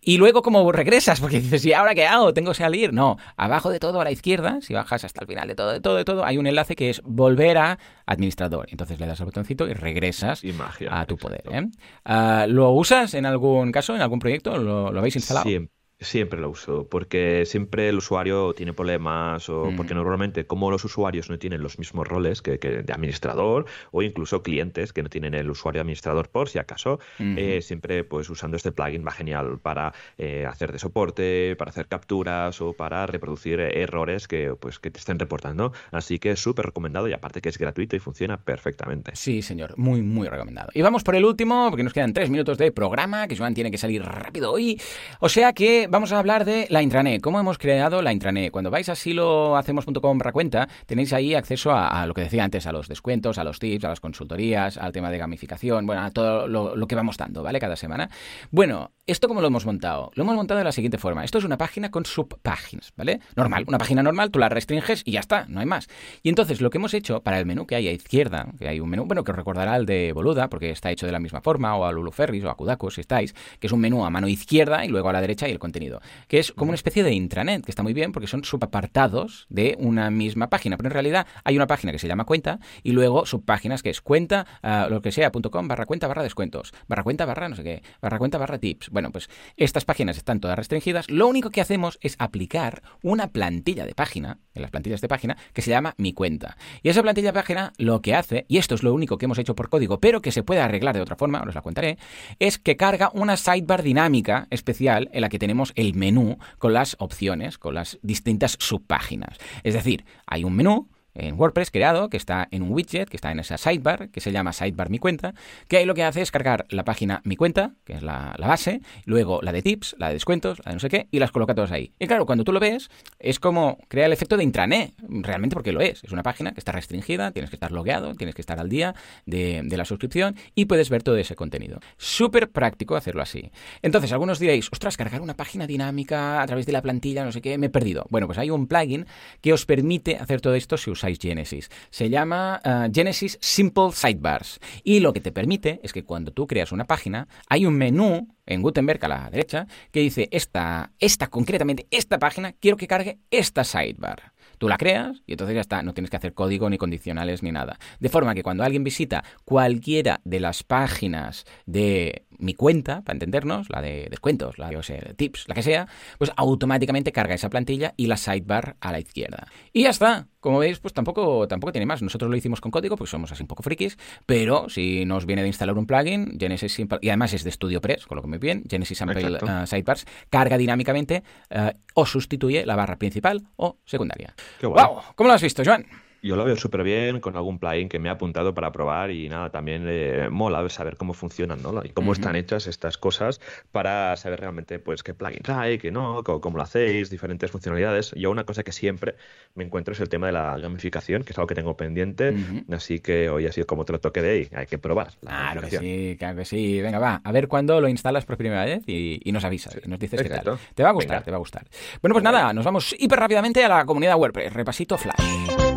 [0.00, 1.20] Y luego, ¿cómo regresas?
[1.20, 2.34] Porque dices, ¿y ahora qué hago?
[2.34, 2.92] ¿Tengo que salir?
[2.92, 5.80] No, abajo de todo, a la izquierda, si bajas hasta el final de todo, de
[5.80, 8.66] todo, de todo, hay un enlace que es volver a administrador.
[8.70, 10.42] Entonces le das al botoncito y regresas
[10.90, 11.44] a tu poder.
[11.52, 11.68] ¿eh?
[12.04, 14.58] Ah, ¿Lo usas en algún caso, en algún proyecto?
[14.58, 15.48] ¿Lo, lo habéis instalado?
[15.48, 15.79] Siempre.
[16.00, 19.76] Siempre lo uso, porque siempre el usuario tiene problemas o mm.
[19.76, 24.42] porque normalmente como los usuarios no tienen los mismos roles que, de administrador o incluso
[24.42, 28.72] clientes que no tienen el usuario administrador por si acaso, eh, siempre pues usando este
[28.72, 34.26] plugin va genial para eh, hacer de soporte, para hacer capturas o para reproducir errores
[34.26, 35.72] que pues que te estén reportando.
[35.90, 39.12] Así que es súper recomendado y aparte que es gratuito y funciona perfectamente.
[39.14, 40.70] Sí, señor, muy, muy recomendado.
[40.74, 43.70] Y vamos por el último, porque nos quedan tres minutos de programa, que Joan tiene
[43.70, 44.80] que salir rápido hoy.
[45.20, 47.20] O sea que vamos a hablar de la intranet.
[47.20, 48.52] ¿Cómo hemos creado la intranet?
[48.52, 52.72] Cuando vais a silohacemos.com barra cuenta, tenéis ahí acceso a, lo que decía antes, a
[52.72, 56.46] los descuentos, a los tips, a las consultorías, al tema de gamificación, bueno, a todo
[56.46, 57.58] lo, que vamos dando, ¿vale?
[57.58, 58.08] Cada semana.
[58.52, 60.12] Bueno, ¿esto cómo lo hemos montado?
[60.14, 61.24] Lo hemos montado de la siguiente forma.
[61.24, 63.20] Esto es una página con subpáginas, ¿vale?
[63.34, 65.88] Normal, una página normal, tú la restringes y ya está, no hay más.
[66.22, 68.78] Y entonces lo que hemos hecho para el menú que hay a izquierda, que hay
[68.78, 71.40] un menú, bueno, que os recordará el de Boluda, porque está hecho de la misma
[71.40, 74.28] forma, o a Luluferris o a Kudaku, si estáis, que es un menú a mano
[74.28, 75.79] izquierda y luego a la derecha y el contenido
[76.28, 79.76] que es como una especie de intranet, que está muy bien porque son subapartados de
[79.78, 80.76] una misma página.
[80.76, 84.00] Pero en realidad hay una página que se llama cuenta y luego subpáginas que es
[84.00, 87.64] cuenta, ah, lo que sea, .com barra cuenta barra descuentos, barra cuenta barra no sé
[87.64, 88.90] qué, barra cuenta barra tips.
[88.90, 91.10] Bueno, pues estas páginas están todas restringidas.
[91.10, 95.36] Lo único que hacemos es aplicar una plantilla de página, en las plantillas de página,
[95.52, 96.56] que se llama mi cuenta.
[96.82, 99.38] Y esa plantilla de página lo que hace, y esto es lo único que hemos
[99.38, 101.98] hecho por código, pero que se puede arreglar de otra forma, os la contaré,
[102.38, 106.96] es que carga una sidebar dinámica especial en la que tenemos el menú con las
[106.98, 109.38] opciones, con las distintas subpáginas.
[109.62, 113.30] Es decir, hay un menú en WordPress creado, que está en un widget, que está
[113.32, 115.34] en esa sidebar, que se llama sidebar mi cuenta,
[115.68, 118.80] que ahí lo que hace es cargar la página mi cuenta, que es la, base,
[119.04, 121.54] luego la de tips, la de descuentos, la de no sé qué, y las coloca
[121.54, 121.92] todas ahí.
[121.98, 125.72] Y claro, cuando tú lo ves, es como crea el efecto de intranet, realmente porque
[125.72, 126.02] lo es.
[126.04, 128.94] Es una página que está restringida, tienes que estar logueado, tienes que estar al día
[129.26, 131.80] de, de la suscripción y puedes ver todo ese contenido.
[131.96, 133.50] Súper práctico hacerlo así.
[133.82, 137.40] Entonces, algunos diréis, ostras, cargar una página dinámica a través de la plantilla, no sé
[137.40, 138.06] qué, me he perdido.
[138.10, 139.06] Bueno, pues hay un plugin
[139.40, 141.70] que os permite hacer todo esto si usáis Genesis.
[141.90, 146.46] Se llama eh, Genesis Simple Sidebars y lo que te permite es que cuando tú
[146.46, 151.28] creas una página hay un menú en Gutenberg a la derecha que dice esta, esta
[151.28, 154.32] concretamente, esta página, quiero que cargue esta sidebar.
[154.58, 157.50] Tú la creas y entonces ya está, no tienes que hacer código ni condicionales ni
[157.50, 157.78] nada.
[157.98, 163.68] De forma que cuando alguien visita cualquiera de las páginas de mi cuenta, para entendernos,
[163.70, 165.88] la de descuentos, la de tips, la que sea,
[166.18, 169.46] pues automáticamente carga esa plantilla y la sidebar a la izquierda.
[169.72, 170.26] Y ya está.
[170.40, 172.00] Como veis, pues tampoco, tampoco tiene más.
[172.00, 175.42] Nosotros lo hicimos con código, pues somos así un poco frikis, pero si nos viene
[175.42, 178.38] de instalar un plugin, Genesis Simple, y además es de StudioPress, con lo que muy
[178.38, 184.34] bien, Genesis Sample uh, Sidebars, carga dinámicamente uh, o sustituye la barra principal o secundaria.
[184.58, 185.02] Qué wow.
[185.14, 185.84] ¿Cómo lo has visto, Joan?
[186.22, 189.28] Yo lo veo súper bien con algún plugin que me ha apuntado para probar y
[189.28, 191.82] nada, también eh, mola saber cómo funcionan, ¿no?
[191.84, 193.40] Y cómo están hechas estas cosas
[193.72, 198.12] para saber realmente pues qué plugins hay, qué no, cómo, lo hacéis, diferentes funcionalidades.
[198.16, 199.14] Yo una cosa que siempre
[199.54, 202.34] me encuentro es el tema de la gamificación, que es algo que tengo pendiente,
[202.70, 205.12] así que hoy ha sido como lo toque de ahí, hay que probar.
[205.20, 206.80] claro que sí, claro que sí.
[206.80, 209.98] Venga, va, a ver cuándo lo instalas por primera vez y, nos avisas, y nos
[209.98, 210.58] dices qué tal.
[210.74, 211.66] Te va a gustar, te va a gustar.
[212.02, 214.52] Bueno, pues nada, nos vamos hiper rápidamente a la comunidad WordPress.
[214.52, 215.69] Repasito flash.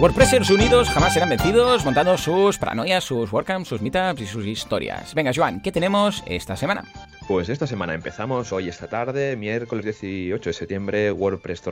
[0.00, 5.14] WordPressers unidos jamás serán vencidos, montando sus paranoias, sus WordCamps, sus meetups y sus historias.
[5.14, 6.84] Venga, Joan, ¿qué tenemos esta semana?
[7.28, 11.62] Pues esta semana empezamos hoy esta tarde, miércoles 18 de septiembre, WordPress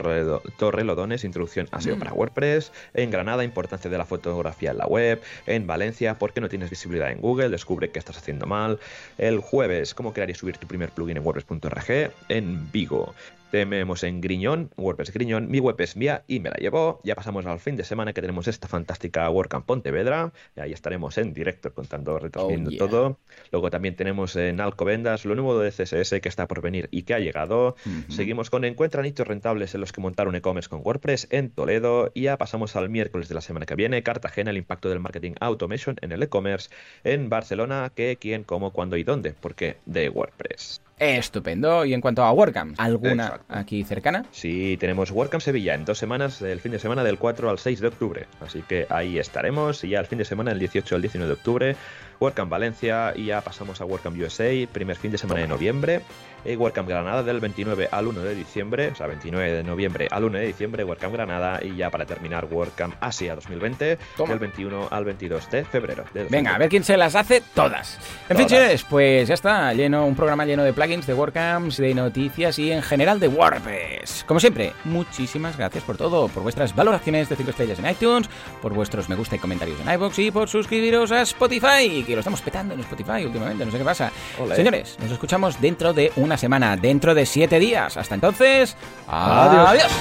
[0.58, 1.98] Torrelodones, introducción a SEO mm.
[1.98, 2.70] para WordPress.
[2.92, 5.22] En Granada, importancia de la fotografía en la web.
[5.46, 7.48] En Valencia, ¿por qué no tienes visibilidad en Google?
[7.48, 8.78] Descubre qué estás haciendo mal.
[9.16, 12.12] El jueves, cómo crear y subir tu primer plugin en WordPress.org.
[12.28, 13.14] En Vigo,
[13.50, 17.00] tenemos en Griñón, WordPress Griñón, mi web es mía y me la llevo.
[17.04, 20.32] Ya pasamos al fin de semana que tenemos esta fantástica WordCamp Pontevedra.
[20.56, 23.18] Y ahí estaremos en directo contando, retransmitiendo oh, todo.
[23.50, 27.14] Luego también tenemos en Alcobendas lo nuevo de CSS que está por venir y que
[27.14, 27.76] ha llegado.
[28.08, 32.10] Seguimos con Encuentra nichos rentables en los que montar un e-commerce con WordPress en Toledo.
[32.14, 35.32] Y ya pasamos al miércoles de la semana que viene, Cartagena, el impacto del marketing
[35.40, 36.70] automation en el e-commerce.
[37.04, 39.34] En Barcelona, qué, quién, cómo, cuándo y dónde.
[39.40, 40.82] Porque de WordPress.
[40.98, 41.84] Estupendo.
[41.84, 44.24] Y en cuanto a WordCamp, ¿alguna aquí cercana?
[44.30, 47.80] Sí, tenemos WordCamp Sevilla en dos semanas, el fin de semana del 4 al 6
[47.80, 48.26] de octubre.
[48.40, 49.84] Así que ahí estaremos.
[49.84, 51.76] Y ya el fin de semana, el 18 al 19 de octubre,
[52.20, 53.12] WordCamp Valencia.
[53.14, 56.02] Y ya pasamos a WordCamp USA, primer fin de semana de noviembre.
[56.44, 60.24] Y WordCamp Granada del 29 al 1 de diciembre, o sea, 29 de noviembre al
[60.24, 61.60] 1 de diciembre, WordCamp Granada.
[61.62, 66.04] Y ya para terminar, WordCamp Asia 2020, del 21 al 22 de febrero.
[66.30, 67.98] Venga, a ver quién se las hace todas.
[68.28, 68.46] En fin,
[68.88, 72.82] pues ya está, lleno un programa lleno de plugins de WordCamps, de noticias y en
[72.82, 74.24] general de WordPress.
[74.26, 78.28] Como siempre, muchísimas gracias por todo, por vuestras valoraciones de 5 estrellas en iTunes,
[78.62, 82.20] por vuestros me gusta y comentarios en iBox y por suscribiros a Spotify, que lo
[82.20, 84.10] estamos petando en Spotify últimamente, no sé qué pasa.
[84.54, 87.96] Señores, nos escuchamos dentro de una semana, dentro de 7 días.
[87.96, 89.92] Hasta entonces, adiós.